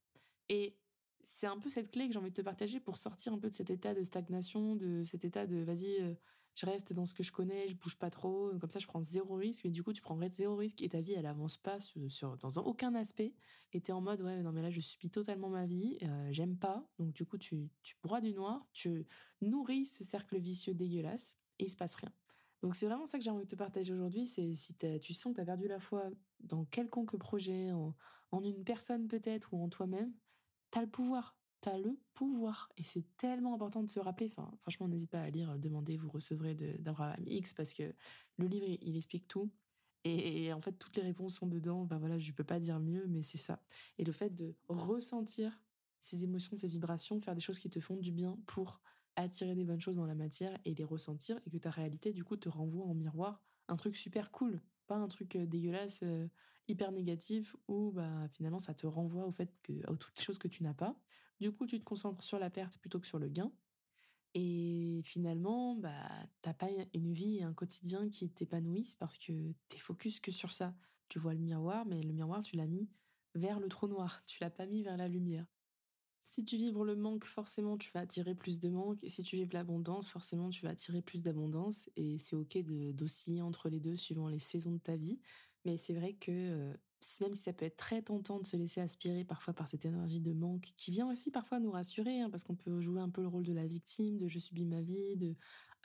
Et 0.49 0.79
c'est 1.23 1.47
un 1.47 1.59
peu 1.59 1.69
cette 1.69 1.91
clé 1.91 2.07
que 2.07 2.13
j'ai 2.13 2.19
envie 2.19 2.29
de 2.29 2.35
te 2.35 2.41
partager 2.41 2.79
pour 2.79 2.97
sortir 2.97 3.33
un 3.33 3.39
peu 3.39 3.49
de 3.49 3.55
cet 3.55 3.69
état 3.69 3.93
de 3.93 4.01
stagnation, 4.03 4.75
de 4.75 5.03
cet 5.03 5.25
état 5.25 5.45
de 5.45 5.57
vas-y, 5.57 6.01
euh, 6.01 6.15
je 6.55 6.65
reste 6.65 6.93
dans 6.93 7.05
ce 7.05 7.13
que 7.13 7.21
je 7.21 7.31
connais, 7.31 7.67
je 7.67 7.75
bouge 7.75 7.97
pas 7.97 8.09
trop, 8.09 8.51
comme 8.59 8.69
ça 8.69 8.79
je 8.79 8.87
prends 8.87 9.01
zéro 9.01 9.35
risque, 9.35 9.65
mais 9.65 9.71
du 9.71 9.83
coup 9.83 9.93
tu 9.93 10.01
prendrais 10.01 10.29
zéro 10.29 10.55
risque 10.55 10.81
et 10.81 10.89
ta 10.89 11.01
vie 11.01 11.13
elle 11.13 11.25
avance 11.25 11.57
pas 11.57 11.79
sur, 11.81 12.37
dans 12.37 12.49
aucun 12.63 12.95
aspect 12.95 13.35
et 13.73 13.81
t'es 13.81 13.91
en 13.91 14.01
mode 14.01 14.21
ouais 14.21 14.41
non 14.41 14.51
mais 14.51 14.61
là 14.61 14.69
je 14.69 14.81
subis 14.81 15.11
totalement 15.11 15.49
ma 15.49 15.65
vie, 15.67 15.97
euh, 16.01 16.29
j'aime 16.31 16.57
pas, 16.57 16.89
donc 16.97 17.13
du 17.13 17.25
coup 17.25 17.37
tu, 17.37 17.69
tu 17.83 17.95
broies 18.01 18.21
du 18.21 18.33
noir, 18.33 18.67
tu 18.73 19.05
nourris 19.41 19.85
ce 19.85 20.03
cercle 20.03 20.39
vicieux 20.39 20.73
dégueulasse 20.73 21.37
et 21.59 21.65
il 21.65 21.69
se 21.69 21.75
passe 21.75 21.95
rien. 21.95 22.11
Donc 22.61 22.75
c'est 22.75 22.87
vraiment 22.87 23.07
ça 23.07 23.17
que 23.17 23.23
j'ai 23.23 23.29
envie 23.29 23.45
de 23.45 23.49
te 23.49 23.55
partager 23.55 23.93
aujourd'hui, 23.93 24.25
c'est 24.25 24.53
si 24.55 24.75
tu 24.75 25.13
sens 25.13 25.31
que 25.31 25.35
tu 25.35 25.41
as 25.41 25.45
perdu 25.45 25.67
la 25.67 25.79
foi 25.79 26.09
dans 26.39 26.65
quelconque 26.65 27.15
projet, 27.17 27.71
en, 27.71 27.93
une 28.43 28.63
personne 28.63 29.07
peut-être 29.07 29.53
ou 29.53 29.63
en 29.63 29.69
toi-même, 29.69 30.11
tu 30.71 30.79
as 30.79 30.81
le 30.81 30.89
pouvoir, 30.89 31.37
tu 31.61 31.69
as 31.69 31.77
le 31.77 31.99
pouvoir. 32.13 32.69
Et 32.77 32.83
c'est 32.83 33.05
tellement 33.17 33.53
important 33.53 33.83
de 33.83 33.89
se 33.89 33.99
rappeler, 33.99 34.29
franchement 34.29 34.87
n'hésite 34.87 35.11
pas 35.11 35.21
à 35.21 35.29
lire, 35.29 35.51
euh, 35.51 35.57
demandez, 35.57 35.97
vous 35.97 36.09
recevrez 36.09 36.55
d'Abraham 36.55 37.23
X 37.25 37.53
parce 37.53 37.73
que 37.73 37.93
le 38.37 38.47
livre 38.47 38.65
il, 38.81 38.97
explique 38.97 39.27
tout. 39.27 39.51
Et, 40.03 40.53
en 40.53 40.61
fait 40.61 40.73
toutes 40.73 40.95
les 40.95 41.03
réponses 41.03 41.35
sont 41.35 41.47
dedans, 41.47 41.85
ben 41.85 41.99
voilà, 41.99 42.17
je 42.17 42.31
peux 42.31 42.43
pas 42.43 42.59
dire 42.59 42.79
mieux, 42.79 43.05
mais 43.07 43.21
c'est 43.21 43.37
ça. 43.37 43.61
Et 43.97 44.03
le 44.03 44.11
fait 44.11 44.33
de 44.33 44.55
ressentir 44.67 45.61
ces 45.99 46.23
émotions, 46.23 46.55
ces 46.55 46.67
vibrations, 46.67 47.19
faire 47.19 47.35
des 47.35 47.41
choses 47.41 47.59
qui 47.59 47.69
te 47.69 47.79
font 47.79 47.97
du 47.97 48.11
bien 48.11 48.37
pour 48.45 48.81
attirer 49.23 49.55
des 49.55 49.65
bonnes 49.65 49.81
choses 49.81 49.97
dans 49.97 50.05
la 50.05 50.15
matière 50.15 50.57
et 50.63 50.73
les 50.73 50.83
ressentir 50.83 51.39
et 51.45 51.49
que 51.49 51.57
ta 51.57 51.71
réalité 51.71 52.13
du 52.13 52.23
coup 52.23 52.37
te 52.37 52.49
renvoie 52.49 52.85
en 52.85 52.93
miroir 52.93 53.41
un 53.67 53.75
truc 53.75 53.95
super 53.95 54.31
cool, 54.31 54.61
pas 54.87 54.95
un 54.95 55.07
truc 55.07 55.35
euh, 55.35 55.45
dégueulasse 55.45 56.01
euh, 56.03 56.27
hyper 56.67 56.91
négatif 56.91 57.55
où 57.67 57.91
bah 57.91 58.27
finalement 58.29 58.59
ça 58.59 58.73
te 58.73 58.87
renvoie 58.87 59.25
au 59.25 59.31
fait 59.31 59.53
que 59.63 59.73
à 59.91 59.95
toutes 59.95 60.17
les 60.17 60.23
choses 60.23 60.37
que 60.37 60.47
tu 60.47 60.63
n'as 60.63 60.73
pas. 60.73 60.97
Du 61.39 61.51
coup, 61.51 61.67
tu 61.67 61.79
te 61.79 61.83
concentres 61.83 62.23
sur 62.23 62.39
la 62.39 62.49
perte 62.49 62.77
plutôt 62.79 62.99
que 62.99 63.05
sur 63.07 63.19
le 63.19 63.29
gain. 63.29 63.51
Et 64.33 65.01
finalement, 65.03 65.75
bah 65.75 66.09
t'as 66.41 66.53
pas 66.53 66.67
une 66.93 67.13
vie 67.13 67.37
et 67.37 67.43
un 67.43 67.53
quotidien 67.53 68.09
qui 68.09 68.29
t'épanouissent 68.29 68.95
parce 68.95 69.17
que 69.17 69.53
t'es 69.67 69.77
focus 69.77 70.19
que 70.19 70.31
sur 70.31 70.51
ça. 70.51 70.75
Tu 71.09 71.19
vois 71.19 71.33
le 71.33 71.39
miroir, 71.39 71.85
mais 71.85 72.01
le 72.01 72.13
miroir 72.13 72.41
tu 72.43 72.55
l'as 72.55 72.67
mis 72.67 72.89
vers 73.35 73.59
le 73.59 73.67
trou 73.69 73.87
noir, 73.87 74.23
tu 74.25 74.39
l'as 74.41 74.49
pas 74.49 74.65
mis 74.65 74.83
vers 74.83 74.97
la 74.97 75.07
lumière. 75.07 75.45
Si 76.27 76.43
tu 76.43 76.57
vibres 76.57 76.83
le 76.83 76.97
manque, 76.97 77.23
forcément, 77.23 77.77
tu 77.77 77.89
vas 77.93 78.01
attirer 78.01 78.35
plus 78.35 78.59
de 78.59 78.69
manque. 78.69 79.01
Et 79.03 79.09
si 79.09 79.23
tu 79.23 79.37
vibres 79.37 79.55
l'abondance, 79.55 80.09
forcément, 80.09 80.49
tu 80.49 80.65
vas 80.65 80.71
attirer 80.71 81.01
plus 81.01 81.23
d'abondance. 81.23 81.89
Et 81.95 82.17
c'est 82.17 82.35
OK 82.35 82.57
d'osciller 82.93 83.41
entre 83.41 83.69
les 83.69 83.79
deux 83.79 83.95
suivant 83.95 84.27
les 84.27 84.37
saisons 84.37 84.73
de 84.73 84.79
ta 84.79 84.97
vie. 84.97 85.19
Mais 85.63 85.77
c'est 85.77 85.93
vrai 85.93 86.13
que 86.15 86.31
euh, 86.31 86.73
même 87.21 87.33
si 87.33 87.43
ça 87.43 87.53
peut 87.53 87.65
être 87.65 87.77
très 87.77 88.01
tentant 88.01 88.39
de 88.39 88.45
se 88.45 88.57
laisser 88.57 88.81
aspirer 88.81 89.23
parfois 89.23 89.53
par 89.53 89.69
cette 89.69 89.85
énergie 89.85 90.19
de 90.19 90.33
manque, 90.33 90.73
qui 90.75 90.91
vient 90.91 91.09
aussi 91.09 91.31
parfois 91.31 91.59
nous 91.59 91.71
rassurer, 91.71 92.19
hein, 92.19 92.29
parce 92.29 92.43
qu'on 92.43 92.55
peut 92.55 92.81
jouer 92.81 92.99
un 92.99 93.09
peu 93.09 93.21
le 93.21 93.29
rôle 93.29 93.45
de 93.45 93.53
la 93.53 93.65
victime, 93.65 94.17
de 94.17 94.27
je 94.27 94.39
subis 94.39 94.65
ma 94.65 94.81
vie, 94.81 95.15
de 95.15 95.35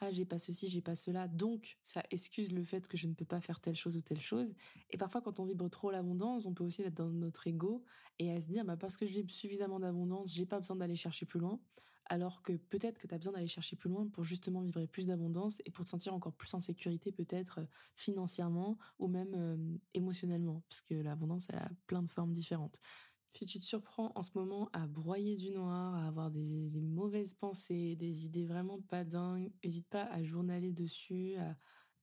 ah 0.00 0.10
j'ai 0.10 0.24
pas 0.24 0.38
ceci, 0.38 0.68
j'ai 0.68 0.80
pas 0.80 0.96
cela, 0.96 1.28
donc 1.28 1.78
ça 1.82 2.02
excuse 2.10 2.52
le 2.52 2.64
fait 2.64 2.88
que 2.88 2.96
je 2.96 3.06
ne 3.06 3.14
peux 3.14 3.24
pas 3.24 3.40
faire 3.40 3.60
telle 3.60 3.76
chose 3.76 3.96
ou 3.96 4.00
telle 4.02 4.20
chose. 4.20 4.54
Et 4.90 4.98
parfois 4.98 5.20
quand 5.22 5.38
on 5.40 5.44
vibre 5.44 5.70
trop 5.70 5.90
l'abondance, 5.90 6.46
on 6.46 6.54
peut 6.54 6.64
aussi 6.64 6.82
être 6.82 6.94
dans 6.94 7.10
notre 7.10 7.46
ego 7.46 7.84
et 8.18 8.32
à 8.32 8.40
se 8.40 8.46
dire 8.48 8.64
bah 8.64 8.76
parce 8.76 8.96
que 8.96 9.06
je 9.06 9.12
vibre 9.14 9.30
suffisamment 9.30 9.78
d'abondance, 9.80 10.32
j'ai 10.32 10.46
pas 10.46 10.58
besoin 10.58 10.76
d'aller 10.76 10.96
chercher 10.96 11.26
plus 11.26 11.40
loin. 11.40 11.60
Alors 12.06 12.42
que 12.42 12.52
peut-être 12.54 12.98
que 12.98 13.06
tu 13.06 13.14
as 13.14 13.18
besoin 13.18 13.34
d'aller 13.34 13.46
chercher 13.46 13.76
plus 13.76 13.88
loin 13.88 14.08
pour 14.08 14.24
justement 14.24 14.60
vivre 14.60 14.84
plus 14.86 15.06
d'abondance 15.06 15.62
et 15.64 15.70
pour 15.70 15.84
te 15.84 15.90
sentir 15.90 16.12
encore 16.12 16.34
plus 16.34 16.52
en 16.52 16.60
sécurité 16.60 17.12
peut-être 17.12 17.60
euh, 17.60 17.66
financièrement 17.94 18.76
ou 18.98 19.08
même 19.08 19.34
euh, 19.34 19.78
émotionnellement, 19.94 20.62
parce 20.68 20.82
que 20.82 20.94
l'abondance 20.94 21.46
elle 21.50 21.60
a 21.60 21.70
plein 21.86 22.02
de 22.02 22.10
formes 22.10 22.32
différentes. 22.32 22.80
Si 23.32 23.46
tu 23.46 23.58
te 23.58 23.64
surprends 23.64 24.12
en 24.14 24.22
ce 24.22 24.32
moment 24.34 24.68
à 24.74 24.86
broyer 24.86 25.36
du 25.36 25.52
noir, 25.52 25.94
à 25.94 26.06
avoir 26.06 26.30
des, 26.30 26.70
mauvaises 26.82 27.32
pensées, 27.32 27.96
des 27.96 28.26
idées 28.26 28.44
vraiment 28.44 28.78
pas 28.82 29.04
dingues, 29.04 29.50
n'hésite 29.64 29.88
pas 29.88 30.04
à 30.04 30.22
journaler 30.22 30.70
dessus, 30.70 31.36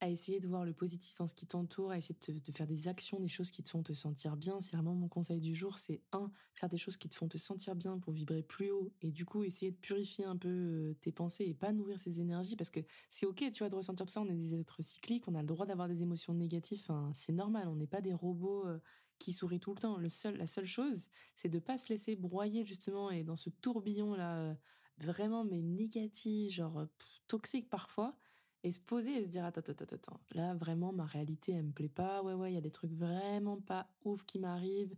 à, 0.01 0.09
essayer 0.09 0.39
de 0.39 0.47
voir 0.47 0.65
le 0.65 0.73
positif 0.73 1.15
dans 1.19 1.27
ce 1.27 1.35
qui 1.35 1.45
t'entoure, 1.45 1.91
à 1.91 1.97
essayer 1.99 2.15
de, 2.19 2.51
faire 2.51 2.65
des 2.65 2.87
actions, 2.87 3.19
des 3.19 3.27
choses 3.27 3.51
qui 3.51 3.61
te 3.61 3.69
font 3.69 3.83
te 3.83 3.93
sentir 3.93 4.37
bien. 4.37 4.59
C'est 4.59 4.71
vraiment 4.71 4.95
mon 4.95 5.07
conseil 5.07 5.39
du 5.39 5.53
jour, 5.53 5.77
c'est 5.77 6.01
un, 6.13 6.31
faire 6.55 6.67
des 6.67 6.77
choses 6.77 6.97
qui 6.97 7.09
te 7.09 7.13
font 7.15 7.27
te 7.27 7.37
sentir 7.37 7.75
bien 7.75 7.99
pour 7.99 8.11
vibrer 8.11 8.41
plus 8.41 8.71
haut 8.71 8.91
et 9.01 9.11
du 9.11 9.25
coup 9.25 9.43
essayer 9.43 9.69
de 9.69 9.77
purifier 9.77 10.25
un 10.25 10.37
peu 10.37 10.49
euh, 10.49 10.95
tes 11.01 11.11
pensées 11.11 11.43
et 11.45 11.53
pas 11.53 11.73
nourrir 11.73 11.99
ces 11.99 12.19
énergies 12.19 12.55
parce 12.55 12.71
que 12.71 12.79
c'est 13.07 13.27
ok, 13.27 13.51
tu 13.51 13.59
vois, 13.59 13.69
de 13.69 13.75
ressentir 13.75 14.07
tout 14.07 14.11
ça. 14.11 14.21
On 14.21 14.29
est 14.29 14.35
des 14.35 14.59
êtres 14.59 14.81
cycliques, 14.81 15.27
on 15.27 15.35
a 15.35 15.41
le 15.41 15.47
droit 15.47 15.67
d'avoir 15.67 15.87
des 15.87 16.01
émotions 16.01 16.33
négatives. 16.33 16.87
c'est 17.13 17.33
normal, 17.33 17.67
on 17.67 17.75
n'est 17.75 17.85
pas 17.85 18.01
des 18.01 18.13
robots. 18.13 18.65
Euh, 18.65 18.79
qui 19.19 19.33
sourit 19.33 19.59
tout 19.59 19.73
le 19.73 19.79
temps. 19.79 19.97
Le 19.97 20.09
seul, 20.09 20.37
la 20.37 20.47
seule 20.47 20.65
chose, 20.65 21.09
c'est 21.35 21.49
de 21.49 21.59
pas 21.59 21.77
se 21.77 21.87
laisser 21.89 22.15
broyer 22.15 22.65
justement 22.65 23.11
et 23.11 23.23
dans 23.23 23.35
ce 23.35 23.49
tourbillon 23.49 24.15
là 24.15 24.37
euh, 24.39 24.55
vraiment 24.97 25.43
mais 25.45 25.61
négatif, 25.61 26.51
genre 26.53 26.87
toxique 27.27 27.69
parfois, 27.69 28.17
et 28.63 28.71
se 28.71 28.79
poser 28.79 29.17
et 29.21 29.25
se 29.25 29.29
dire 29.29 29.45
attends 29.45 29.61
attends 29.61 29.85
attends 29.95 30.21
là 30.31 30.55
vraiment 30.55 30.91
ma 30.93 31.05
réalité 31.05 31.53
elle 31.53 31.65
me 31.67 31.71
plaît 31.73 31.89
pas. 31.89 32.23
Ouais 32.23 32.33
ouais 32.33 32.51
il 32.51 32.55
y 32.55 32.57
a 32.57 32.61
des 32.61 32.71
trucs 32.71 32.91
vraiment 32.93 33.61
pas 33.61 33.89
ouf 34.03 34.25
qui 34.25 34.39
m'arrivent. 34.39 34.95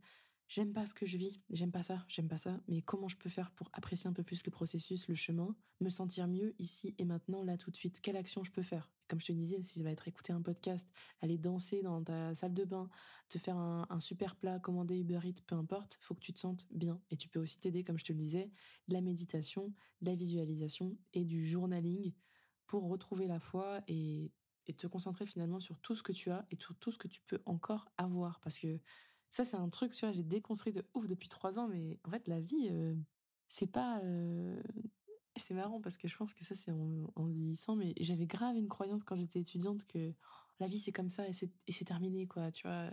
j'aime 0.47 0.73
pas 0.73 0.85
ce 0.85 0.93
que 0.93 1.05
je 1.05 1.17
vis, 1.17 1.41
j'aime 1.49 1.71
pas 1.71 1.83
ça, 1.83 2.05
j'aime 2.09 2.27
pas 2.27 2.37
ça, 2.37 2.61
mais 2.67 2.81
comment 2.81 3.07
je 3.07 3.17
peux 3.17 3.29
faire 3.29 3.51
pour 3.51 3.69
apprécier 3.73 4.07
un 4.09 4.13
peu 4.13 4.23
plus 4.23 4.43
le 4.45 4.51
processus, 4.51 5.07
le 5.07 5.15
chemin, 5.15 5.55
me 5.79 5.89
sentir 5.89 6.27
mieux 6.27 6.55
ici 6.59 6.93
et 6.97 7.05
maintenant, 7.05 7.43
là 7.43 7.57
tout 7.57 7.71
de 7.71 7.75
suite, 7.77 8.01
quelle 8.01 8.17
action 8.17 8.43
je 8.43 8.51
peux 8.51 8.63
faire? 8.63 8.91
Comme 9.11 9.19
je 9.19 9.25
te 9.25 9.33
disais, 9.33 9.61
si 9.61 9.79
ça 9.79 9.83
va 9.83 9.91
être 9.91 10.07
écouter 10.07 10.31
un 10.31 10.41
podcast, 10.41 10.89
aller 11.19 11.37
danser 11.37 11.81
dans 11.81 12.01
ta 12.01 12.33
salle 12.33 12.53
de 12.53 12.63
bain, 12.63 12.89
te 13.27 13.37
faire 13.37 13.57
un, 13.57 13.99
super 13.99 14.37
plat, 14.37 14.57
commander 14.57 14.97
Uber 14.97 15.19
Eats, 15.25 15.41
peu 15.45 15.55
importe, 15.55 15.97
faut 15.99 16.15
que 16.15 16.21
tu 16.21 16.31
te 16.31 16.39
sentes 16.39 16.65
bien. 16.71 16.97
Et 17.09 17.17
tu 17.17 17.27
peux 17.27 17.41
aussi 17.41 17.59
t'aider, 17.59 17.83
comme 17.83 17.99
je 17.99 18.05
te 18.05 18.13
le 18.13 18.19
disais, 18.19 18.49
la 18.87 19.01
méditation, 19.01 19.73
la 20.01 20.15
visualisation 20.15 20.97
et 21.13 21.25
du 21.25 21.45
journaling 21.45 22.13
pour 22.67 22.87
retrouver 22.87 23.27
la 23.27 23.41
foi 23.41 23.81
et, 23.89 24.31
et 24.67 24.73
te 24.73 24.87
concentrer 24.87 25.25
finalement 25.25 25.59
sur 25.59 25.77
tout 25.81 25.97
ce 25.97 26.03
que 26.03 26.13
tu 26.13 26.31
as 26.31 26.45
et 26.49 26.55
sur 26.57 26.73
tout 26.77 26.93
ce 26.93 26.97
que 26.97 27.09
tu 27.09 27.19
peux 27.27 27.41
encore 27.45 27.91
avoir. 27.97 28.39
Parce 28.39 28.59
que 28.59 28.79
ça, 29.29 29.43
c'est 29.43 29.57
un 29.57 29.67
truc, 29.67 29.91
tu 29.91 30.05
vois, 30.05 30.13
j'ai 30.13 30.23
déconstruit 30.23 30.71
de 30.71 30.85
ouf 30.93 31.05
depuis 31.05 31.27
trois 31.27 31.59
ans, 31.59 31.67
mais 31.67 31.99
en 32.05 32.11
fait, 32.11 32.29
la 32.29 32.39
vie, 32.39 32.69
euh, 32.71 32.95
c'est 33.49 33.67
pas. 33.67 33.99
Euh, 34.03 34.63
c'est 35.35 35.53
marrant 35.53 35.81
parce 35.81 35.97
que 35.97 36.07
je 36.07 36.17
pense 36.17 36.33
que 36.33 36.43
ça, 36.43 36.55
c'est 36.55 36.71
en, 36.71 37.11
en 37.15 37.25
vieillissant, 37.25 37.75
mais 37.75 37.93
j'avais 37.99 38.27
grave 38.27 38.57
une 38.57 38.67
croyance 38.67 39.03
quand 39.03 39.15
j'étais 39.15 39.39
étudiante 39.39 39.85
que 39.85 40.11
oh, 40.11 40.53
la 40.59 40.67
vie, 40.67 40.79
c'est 40.79 40.91
comme 40.91 41.09
ça 41.09 41.25
et 41.27 41.33
c'est 41.33 41.85
terminé, 41.85 42.27
quoi, 42.27 42.51
tu 42.51 42.67
vois 42.67 42.91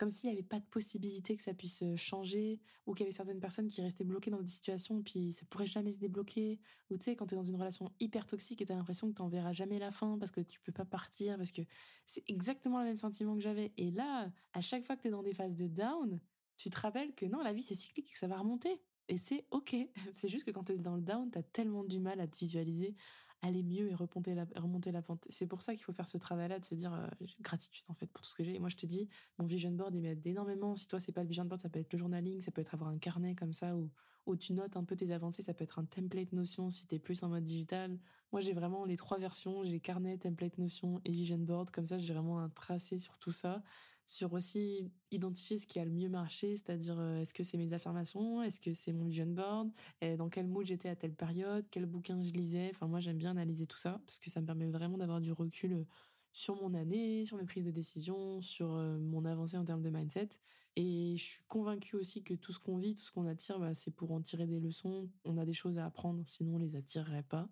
comme 0.00 0.08
s'il 0.08 0.30
n'y 0.30 0.36
avait 0.36 0.42
pas 0.42 0.58
de 0.58 0.64
possibilité 0.64 1.36
que 1.36 1.42
ça 1.42 1.52
puisse 1.52 1.84
changer, 1.94 2.58
ou 2.86 2.94
qu'il 2.94 3.04
y 3.04 3.06
avait 3.06 3.12
certaines 3.12 3.38
personnes 3.38 3.68
qui 3.68 3.82
restaient 3.82 4.02
bloquées 4.02 4.30
dans 4.30 4.40
des 4.40 4.48
situations, 4.48 5.02
puis 5.02 5.30
ça 5.30 5.44
pourrait 5.50 5.66
jamais 5.66 5.92
se 5.92 5.98
débloquer. 5.98 6.58
Ou 6.88 6.96
tu 6.96 7.04
sais, 7.04 7.16
quand 7.16 7.26
tu 7.26 7.34
es 7.34 7.36
dans 7.36 7.44
une 7.44 7.56
relation 7.56 7.92
hyper 8.00 8.26
toxique 8.26 8.62
et 8.62 8.64
tu 8.64 8.72
as 8.72 8.76
l'impression 8.76 9.12
que 9.12 9.22
tu 9.22 9.28
verras 9.28 9.52
jamais 9.52 9.78
la 9.78 9.90
fin 9.90 10.16
parce 10.16 10.30
que 10.30 10.40
tu 10.40 10.58
peux 10.60 10.72
pas 10.72 10.86
partir, 10.86 11.36
parce 11.36 11.52
que 11.52 11.60
c'est 12.06 12.24
exactement 12.28 12.78
le 12.78 12.86
même 12.86 12.96
sentiment 12.96 13.34
que 13.34 13.42
j'avais. 13.42 13.74
Et 13.76 13.90
là, 13.90 14.32
à 14.54 14.62
chaque 14.62 14.86
fois 14.86 14.96
que 14.96 15.02
tu 15.02 15.08
es 15.08 15.10
dans 15.10 15.22
des 15.22 15.34
phases 15.34 15.54
de 15.54 15.66
down, 15.66 16.18
tu 16.56 16.70
te 16.70 16.80
rappelles 16.80 17.14
que 17.14 17.26
non, 17.26 17.42
la 17.42 17.52
vie 17.52 17.62
c'est 17.62 17.74
cyclique 17.74 18.08
et 18.08 18.12
que 18.12 18.18
ça 18.18 18.26
va 18.26 18.38
remonter. 18.38 18.80
Et 19.10 19.18
c'est 19.18 19.44
ok. 19.50 19.76
C'est 20.14 20.28
juste 20.28 20.46
que 20.46 20.50
quand 20.50 20.64
tu 20.64 20.72
es 20.72 20.78
dans 20.78 20.96
le 20.96 21.02
down, 21.02 21.30
tu 21.30 21.38
as 21.38 21.42
tellement 21.42 21.84
du 21.84 22.00
mal 22.00 22.20
à 22.20 22.26
te 22.26 22.38
visualiser 22.38 22.94
aller 23.42 23.62
mieux 23.62 23.88
et 23.88 23.94
remonter 23.94 24.34
la, 24.34 24.44
remonter 24.56 24.92
la 24.92 25.02
pente. 25.02 25.26
C'est 25.30 25.46
pour 25.46 25.62
ça 25.62 25.74
qu'il 25.74 25.84
faut 25.84 25.92
faire 25.92 26.06
ce 26.06 26.18
travail-là, 26.18 26.58
de 26.58 26.64
se 26.64 26.74
dire 26.74 26.92
euh, 26.92 27.06
gratitude 27.40 27.84
en 27.88 27.94
fait 27.94 28.06
pour 28.06 28.22
tout 28.22 28.28
ce 28.28 28.34
que 28.34 28.44
j'ai. 28.44 28.54
Et 28.54 28.58
moi, 28.58 28.68
je 28.68 28.76
te 28.76 28.86
dis, 28.86 29.08
mon 29.38 29.44
vision 29.44 29.70
board, 29.70 29.94
il 29.94 30.02
m'aide 30.02 30.26
énormément. 30.26 30.76
Si 30.76 30.86
toi, 30.86 31.00
c'est 31.00 31.12
pas 31.12 31.22
le 31.22 31.28
vision 31.28 31.44
board, 31.44 31.60
ça 31.60 31.68
peut 31.68 31.78
être 31.78 31.92
le 31.92 31.98
journaling, 31.98 32.40
ça 32.40 32.50
peut 32.50 32.60
être 32.60 32.74
avoir 32.74 32.90
un 32.90 32.98
carnet 32.98 33.34
comme 33.34 33.52
ça 33.52 33.76
où, 33.76 33.90
où 34.26 34.36
tu 34.36 34.52
notes 34.52 34.76
un 34.76 34.84
peu 34.84 34.94
tes 34.94 35.10
avancées, 35.12 35.42
ça 35.42 35.54
peut 35.54 35.64
être 35.64 35.78
un 35.78 35.84
template 35.84 36.32
Notion 36.32 36.68
si 36.68 36.86
tu 36.86 36.94
es 36.94 36.98
plus 36.98 37.22
en 37.22 37.28
mode 37.28 37.44
digital. 37.44 37.98
Moi, 38.32 38.40
j'ai 38.40 38.52
vraiment 38.52 38.84
les 38.84 38.96
trois 38.96 39.18
versions, 39.18 39.64
j'ai 39.64 39.80
carnet, 39.80 40.18
template 40.18 40.58
Notion 40.58 41.00
et 41.04 41.10
vision 41.10 41.38
board. 41.38 41.70
Comme 41.70 41.86
ça, 41.86 41.96
j'ai 41.96 42.12
vraiment 42.12 42.40
un 42.40 42.50
tracé 42.50 42.98
sur 42.98 43.16
tout 43.18 43.32
ça 43.32 43.62
sur 44.10 44.32
aussi 44.32 44.90
identifier 45.12 45.56
ce 45.56 45.68
qui 45.68 45.78
a 45.78 45.84
le 45.84 45.92
mieux 45.92 46.08
marché, 46.08 46.56
c'est-à-dire 46.56 46.98
euh, 46.98 47.20
est-ce 47.20 47.32
que 47.32 47.44
c'est 47.44 47.56
mes 47.56 47.74
affirmations, 47.74 48.42
est-ce 48.42 48.58
que 48.58 48.72
c'est 48.72 48.92
mon 48.92 49.04
vision 49.04 49.26
board, 49.26 49.70
et 50.00 50.16
dans 50.16 50.28
quel 50.28 50.48
mood 50.48 50.66
j'étais 50.66 50.88
à 50.88 50.96
telle 50.96 51.14
période, 51.14 51.64
quel 51.70 51.86
bouquin 51.86 52.20
je 52.20 52.32
lisais. 52.32 52.70
Enfin, 52.74 52.88
moi, 52.88 52.98
j'aime 52.98 53.18
bien 53.18 53.30
analyser 53.30 53.68
tout 53.68 53.76
ça 53.76 54.00
parce 54.04 54.18
que 54.18 54.28
ça 54.28 54.40
me 54.40 54.46
permet 54.46 54.66
vraiment 54.66 54.98
d'avoir 54.98 55.20
du 55.20 55.30
recul 55.30 55.74
euh, 55.74 55.84
sur 56.32 56.56
mon 56.56 56.74
année, 56.74 57.24
sur 57.24 57.36
mes 57.36 57.44
prises 57.44 57.64
de 57.64 57.70
décision, 57.70 58.40
sur 58.42 58.74
euh, 58.74 58.98
mon 58.98 59.24
avancée 59.24 59.56
en 59.56 59.64
termes 59.64 59.82
de 59.82 59.90
mindset. 59.90 60.30
Et 60.74 61.14
je 61.16 61.22
suis 61.22 61.42
convaincue 61.46 61.94
aussi 61.94 62.24
que 62.24 62.34
tout 62.34 62.50
ce 62.50 62.58
qu'on 62.58 62.78
vit, 62.78 62.96
tout 62.96 63.04
ce 63.04 63.12
qu'on 63.12 63.26
attire, 63.26 63.60
bah, 63.60 63.74
c'est 63.74 63.92
pour 63.92 64.10
en 64.10 64.20
tirer 64.20 64.48
des 64.48 64.58
leçons. 64.58 65.08
On 65.24 65.38
a 65.38 65.44
des 65.44 65.52
choses 65.52 65.78
à 65.78 65.86
apprendre, 65.86 66.24
sinon 66.26 66.56
on 66.56 66.58
les 66.58 66.74
attirerait 66.74 67.22
pas. 67.22 67.48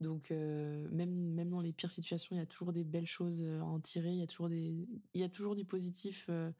Donc 0.00 0.30
euh, 0.30 0.88
même 0.90 1.10
même 1.10 1.50
dans 1.50 1.60
les 1.60 1.72
pires 1.72 1.90
situations, 1.90 2.34
il 2.34 2.38
y 2.38 2.42
a 2.42 2.46
toujours 2.46 2.72
des 2.72 2.84
belles 2.84 3.06
choses 3.06 3.42
euh, 3.42 3.60
à 3.60 3.64
en 3.64 3.80
tirer. 3.80 4.10
Il 4.10 4.18
y 4.18 4.22
a 4.22 4.26
toujours 4.26 4.48
des 4.48 4.88
il 5.14 5.20
y 5.20 5.24
a 5.24 5.28
toujours 5.28 5.54
du 5.54 5.64
positif 5.64 6.26
euh, 6.30 6.50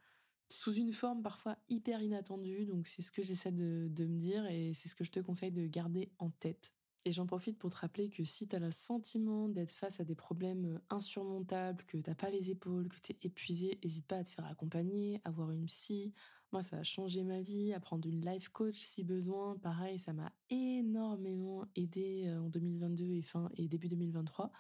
sous 0.50 0.75
une 0.75 0.92
forme 0.92 1.23
parfois 1.23 1.56
hyper 1.68 2.02
inattendue. 2.02 2.66
Donc 2.66 2.87
c'est 2.87 3.02
ce 3.02 3.11
que 3.12 3.23
j'essaie 3.23 3.52
de, 3.52 3.88
de 3.90 4.04
me 4.06 4.18
dire 4.18 4.47
et 4.47 4.75
c'est 4.75 4.88
ce 4.88 4.94
que 4.94 5.04
je 5.04 5.11
te 5.11 5.20
conseille 5.20 5.52
de 5.52 5.66
garder 5.66 6.11
en 6.18 6.30
tête. 6.30 6.75
Et 7.06 7.12
j'en 7.12 7.25
profite 7.26 7.59
pour 7.59 7.70
te 7.70 7.76
rappeler 7.76 8.11
que 8.11 8.25
si 8.25 8.47
tu 8.47 8.54
as 8.54 8.59
le 8.59 8.70
sentiment 8.70 9.49
d'être 9.49 9.70
face 9.70 10.00
à 10.00 10.04
des 10.04 10.14
problèmes 10.14 10.78
insurmontables, 10.90 11.82
que 11.85 11.97
t'as 11.97 12.14
pas 12.14 12.28
les 12.28 12.50
épaules, 12.50 12.90
que 12.90 13.00
tu 13.00 13.12
es 13.12 13.18
épuisé, 13.23 13.78
n'hésite 13.82 14.06
pas 14.06 14.16
à 14.16 14.25
te 14.25 14.28
faire 14.28 14.44
accompagner, 14.44 15.23
à 15.25 15.30
voir 15.30 15.50
une 15.50 15.64
psy, 15.64 16.12
moi, 16.52 16.62
ça 16.62 16.78
a 16.78 16.83
changé 16.83 17.23
ma 17.23 17.40
vie, 17.40 17.73
à 17.73 17.80
prendre 17.80 18.09
une 18.09 18.25
life 18.25 18.49
coach 18.49 18.76
si 18.76 19.04
besoin. 19.04 19.57
Pareil, 19.59 19.99
ça 19.99 20.12
m'a 20.12 20.33
énormément 20.49 21.64
aidé 21.76 22.25
euh, 22.26 22.40
en 22.40 22.49
2022 22.49 23.12
et 23.14 23.23
fin 23.23 23.50
et 23.57 23.69
début 23.69 23.88
2023. 23.88 24.50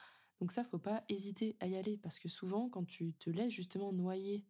Donc 0.40 0.52
ça, 0.52 0.64
faut 0.64 0.78
pas 0.78 1.04
hésiter 1.08 1.56
à 1.60 1.66
y 1.66 1.76
aller 1.76 1.96
parce 1.96 2.18
que 2.18 2.28
souvent, 2.28 2.68
quand 2.68 2.84
tu 2.84 3.12
te 3.14 3.28
laisses 3.28 3.52
justement 3.52 3.92
noyer 3.92 4.46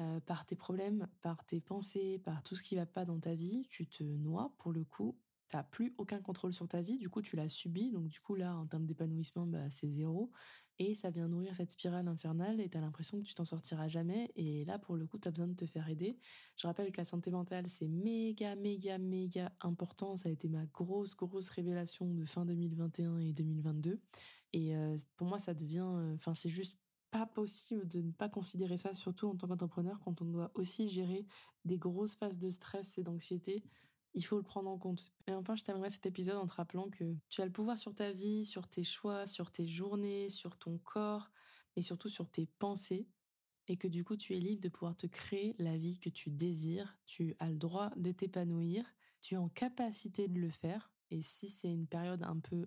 euh, 0.00 0.20
par 0.20 0.44
tes 0.44 0.56
problèmes, 0.56 1.08
par 1.20 1.44
tes 1.44 1.60
pensées, 1.60 2.18
par 2.24 2.42
tout 2.42 2.56
ce 2.56 2.62
qui 2.62 2.76
va 2.76 2.86
pas 2.86 3.04
dans 3.04 3.20
ta 3.20 3.34
vie, 3.34 3.66
tu 3.68 3.86
te 3.86 4.02
noies 4.02 4.52
pour 4.58 4.72
le 4.72 4.84
coup. 4.84 5.16
T'as 5.52 5.64
plus 5.64 5.94
aucun 5.98 6.18
contrôle 6.22 6.54
sur 6.54 6.66
ta 6.66 6.80
vie, 6.80 6.96
du 6.96 7.10
coup 7.10 7.20
tu 7.20 7.36
l'as 7.36 7.50
subi, 7.50 7.90
donc 7.90 8.08
du 8.08 8.20
coup 8.20 8.36
là 8.36 8.56
en 8.56 8.66
termes 8.66 8.86
d'épanouissement 8.86 9.46
bah, 9.46 9.68
c'est 9.68 9.90
zéro. 9.90 10.32
Et 10.78 10.94
ça 10.94 11.10
vient 11.10 11.28
nourrir 11.28 11.54
cette 11.54 11.70
spirale 11.70 12.08
infernale 12.08 12.58
et 12.58 12.70
tu 12.70 12.78
as 12.78 12.80
l'impression 12.80 13.20
que 13.20 13.26
tu 13.26 13.34
t'en 13.34 13.44
sortiras 13.44 13.86
jamais. 13.86 14.32
Et 14.34 14.64
là 14.64 14.78
pour 14.78 14.96
le 14.96 15.06
coup 15.06 15.18
tu 15.18 15.28
as 15.28 15.30
besoin 15.30 15.48
de 15.48 15.54
te 15.54 15.66
faire 15.66 15.86
aider. 15.90 16.16
Je 16.56 16.66
rappelle 16.66 16.90
que 16.90 16.96
la 16.96 17.04
santé 17.04 17.30
mentale 17.30 17.68
c'est 17.68 17.86
méga 17.86 18.56
méga 18.56 18.96
méga 18.96 19.52
important, 19.60 20.16
ça 20.16 20.30
a 20.30 20.32
été 20.32 20.48
ma 20.48 20.64
grosse 20.64 21.14
grosse 21.14 21.50
révélation 21.50 22.14
de 22.14 22.24
fin 22.24 22.46
2021 22.46 23.18
et 23.18 23.34
2022 23.34 24.00
et 24.54 24.74
euh, 24.74 24.96
pour 25.16 25.26
moi 25.26 25.38
ça 25.38 25.52
devient 25.52 25.86
euh, 25.86 26.14
enfin 26.14 26.34
c'est 26.34 26.48
juste 26.48 26.78
pas 27.10 27.26
possible 27.26 27.86
de 27.86 28.00
ne 28.00 28.10
pas 28.10 28.30
considérer 28.30 28.78
ça 28.78 28.94
surtout 28.94 29.28
en 29.28 29.36
tant 29.36 29.48
qu'entrepreneur 29.48 30.00
quand 30.00 30.22
on 30.22 30.24
doit 30.24 30.50
aussi 30.54 30.88
gérer 30.88 31.26
des 31.66 31.76
grosses 31.76 32.14
phases 32.14 32.38
de 32.38 32.48
stress 32.48 32.96
et 32.96 33.02
d'anxiété 33.02 33.62
il 34.14 34.24
faut 34.24 34.36
le 34.36 34.42
prendre 34.42 34.70
en 34.70 34.78
compte. 34.78 35.12
Et 35.26 35.32
enfin, 35.32 35.56
je 35.56 35.64
terminerai 35.64 35.90
cet 35.90 36.06
épisode 36.06 36.36
en 36.36 36.46
te 36.46 36.54
rappelant 36.54 36.90
que 36.90 37.16
tu 37.28 37.40
as 37.40 37.46
le 37.46 37.52
pouvoir 37.52 37.78
sur 37.78 37.94
ta 37.94 38.12
vie, 38.12 38.44
sur 38.44 38.68
tes 38.68 38.82
choix, 38.82 39.26
sur 39.26 39.50
tes 39.50 39.66
journées, 39.66 40.28
sur 40.28 40.56
ton 40.56 40.78
corps, 40.78 41.30
et 41.76 41.82
surtout 41.82 42.08
sur 42.08 42.28
tes 42.28 42.46
pensées, 42.58 43.08
et 43.68 43.76
que 43.76 43.88
du 43.88 44.04
coup, 44.04 44.16
tu 44.16 44.34
es 44.36 44.40
libre 44.40 44.60
de 44.60 44.68
pouvoir 44.68 44.96
te 44.96 45.06
créer 45.06 45.54
la 45.58 45.76
vie 45.76 45.98
que 45.98 46.10
tu 46.10 46.30
désires. 46.30 46.98
Tu 47.06 47.34
as 47.38 47.48
le 47.48 47.56
droit 47.56 47.90
de 47.96 48.12
t'épanouir, 48.12 48.84
tu 49.20 49.34
es 49.34 49.38
en 49.38 49.48
capacité 49.48 50.28
de 50.28 50.38
le 50.38 50.50
faire, 50.50 50.92
et 51.10 51.22
si 51.22 51.48
c'est 51.48 51.70
une 51.70 51.86
période 51.86 52.22
un 52.22 52.38
peu 52.38 52.66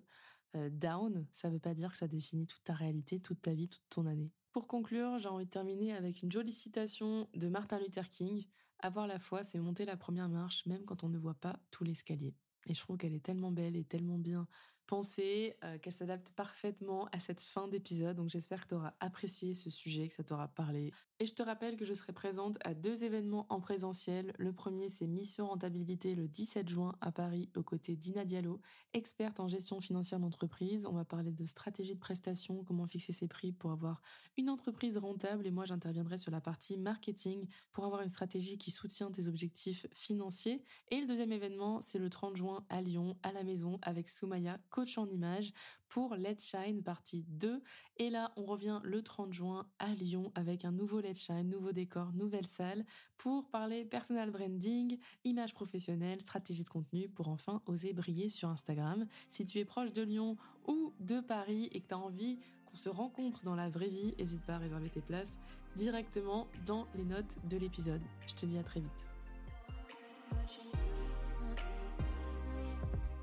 euh, 0.56 0.70
down, 0.70 1.26
ça 1.32 1.48
ne 1.48 1.54
veut 1.54 1.60
pas 1.60 1.74
dire 1.74 1.90
que 1.90 1.96
ça 1.96 2.08
définit 2.08 2.46
toute 2.46 2.64
ta 2.64 2.74
réalité, 2.74 3.20
toute 3.20 3.42
ta 3.42 3.52
vie, 3.52 3.68
toute 3.68 3.88
ton 3.90 4.06
année. 4.06 4.32
Pour 4.52 4.68
conclure, 4.68 5.18
j'ai 5.18 5.28
envie 5.28 5.44
de 5.44 5.50
terminer 5.50 5.92
avec 5.92 6.22
une 6.22 6.32
jolie 6.32 6.52
citation 6.52 7.28
de 7.34 7.48
Martin 7.48 7.78
Luther 7.78 8.08
King. 8.08 8.46
Avoir 8.78 9.06
la 9.06 9.18
foi, 9.18 9.42
c'est 9.42 9.58
monter 9.58 9.84
la 9.84 9.96
première 9.98 10.28
marche, 10.30 10.64
même 10.66 10.84
quand 10.86 11.04
on 11.04 11.08
ne 11.10 11.18
voit 11.18 11.34
pas 11.34 11.60
tout 11.70 11.84
l'escalier. 11.84 12.34
Et 12.66 12.74
je 12.74 12.80
trouve 12.80 12.96
qu'elle 12.96 13.14
est 13.14 13.24
tellement 13.24 13.52
belle 13.52 13.76
et 13.76 13.84
tellement 13.84 14.18
bien 14.18 14.48
pensée, 14.86 15.56
euh, 15.64 15.78
qu'elle 15.78 15.92
s'adapte 15.92 16.30
parfaitement 16.30 17.08
à 17.12 17.18
cette 17.18 17.40
fin 17.40 17.68
d'épisode. 17.68 18.16
Donc 18.16 18.28
j'espère 18.28 18.62
que 18.64 18.68
tu 18.68 18.74
auras 18.74 18.94
apprécié 19.00 19.54
ce 19.54 19.70
sujet, 19.70 20.08
que 20.08 20.14
ça 20.14 20.24
t'aura 20.24 20.48
parlé. 20.48 20.92
Et 21.18 21.26
je 21.26 21.34
te 21.34 21.42
rappelle 21.42 21.76
que 21.76 21.84
je 21.84 21.94
serai 21.94 22.12
présente 22.12 22.58
à 22.64 22.74
deux 22.74 23.04
événements 23.04 23.46
en 23.48 23.60
présentiel. 23.60 24.34
Le 24.38 24.52
premier, 24.52 24.88
c'est 24.88 25.06
Mission 25.06 25.48
Rentabilité 25.48 26.14
le 26.14 26.28
17 26.28 26.68
juin 26.68 26.94
à 27.00 27.10
Paris, 27.10 27.48
aux 27.56 27.62
côtés 27.62 27.96
d'Ina 27.96 28.24
Diallo, 28.24 28.60
experte 28.92 29.40
en 29.40 29.48
gestion 29.48 29.80
financière 29.80 30.20
d'entreprise. 30.20 30.86
On 30.86 30.92
va 30.92 31.04
parler 31.04 31.32
de 31.32 31.44
stratégie 31.46 31.94
de 31.94 32.00
prestation, 32.00 32.64
comment 32.64 32.86
fixer 32.86 33.12
ses 33.12 33.28
prix 33.28 33.52
pour 33.52 33.72
avoir 33.72 34.02
une 34.36 34.50
entreprise 34.50 34.98
rentable. 34.98 35.46
Et 35.46 35.50
moi, 35.50 35.64
j'interviendrai 35.64 36.18
sur 36.18 36.30
la 36.30 36.40
partie 36.40 36.76
marketing 36.76 37.46
pour 37.72 37.84
avoir 37.84 38.02
une 38.02 38.08
stratégie 38.08 38.58
qui 38.58 38.70
soutient 38.70 39.10
tes 39.10 39.26
objectifs 39.26 39.86
financiers. 39.94 40.62
Et 40.90 41.00
le 41.00 41.06
deuxième 41.06 41.32
événement, 41.32 41.80
c'est 41.80 41.98
le 41.98 42.10
30 42.10 42.36
juin 42.36 42.64
à 42.68 42.82
Lyon, 42.82 43.16
à 43.22 43.32
la 43.32 43.42
maison, 43.42 43.78
avec 43.82 44.08
Soumaya 44.08 44.58
coach 44.76 44.98
en 44.98 45.08
image 45.08 45.54
pour 45.88 46.16
Let's 46.16 46.50
Shine 46.50 46.82
partie 46.82 47.24
2. 47.28 47.62
Et 47.96 48.10
là, 48.10 48.30
on 48.36 48.44
revient 48.44 48.78
le 48.84 49.02
30 49.02 49.32
juin 49.32 49.66
à 49.78 49.94
Lyon 49.94 50.30
avec 50.34 50.66
un 50.66 50.70
nouveau 50.72 51.00
Let's 51.00 51.18
Shine, 51.18 51.48
nouveau 51.48 51.72
décor, 51.72 52.12
nouvelle 52.12 52.44
salle 52.44 52.84
pour 53.16 53.48
parler 53.48 53.86
personal 53.86 54.30
branding, 54.30 54.98
image 55.24 55.54
professionnelle, 55.54 56.20
stratégie 56.20 56.62
de 56.62 56.68
contenu 56.68 57.08
pour 57.08 57.28
enfin 57.28 57.62
oser 57.64 57.94
briller 57.94 58.28
sur 58.28 58.50
Instagram. 58.50 59.06
Si 59.30 59.46
tu 59.46 59.58
es 59.60 59.64
proche 59.64 59.94
de 59.94 60.02
Lyon 60.02 60.36
ou 60.66 60.92
de 61.00 61.20
Paris 61.20 61.70
et 61.72 61.80
que 61.80 61.88
tu 61.88 61.94
as 61.94 61.98
envie 61.98 62.38
qu'on 62.66 62.76
se 62.76 62.90
rencontre 62.90 63.44
dans 63.44 63.54
la 63.54 63.70
vraie 63.70 63.88
vie, 63.88 64.14
n'hésite 64.18 64.44
pas 64.44 64.56
à 64.56 64.58
réserver 64.58 64.90
tes 64.90 65.00
places 65.00 65.38
directement 65.74 66.48
dans 66.66 66.86
les 66.94 67.04
notes 67.04 67.38
de 67.48 67.56
l'épisode. 67.56 68.02
Je 68.26 68.34
te 68.34 68.44
dis 68.44 68.58
à 68.58 68.62
très 68.62 68.80
vite. 68.80 69.06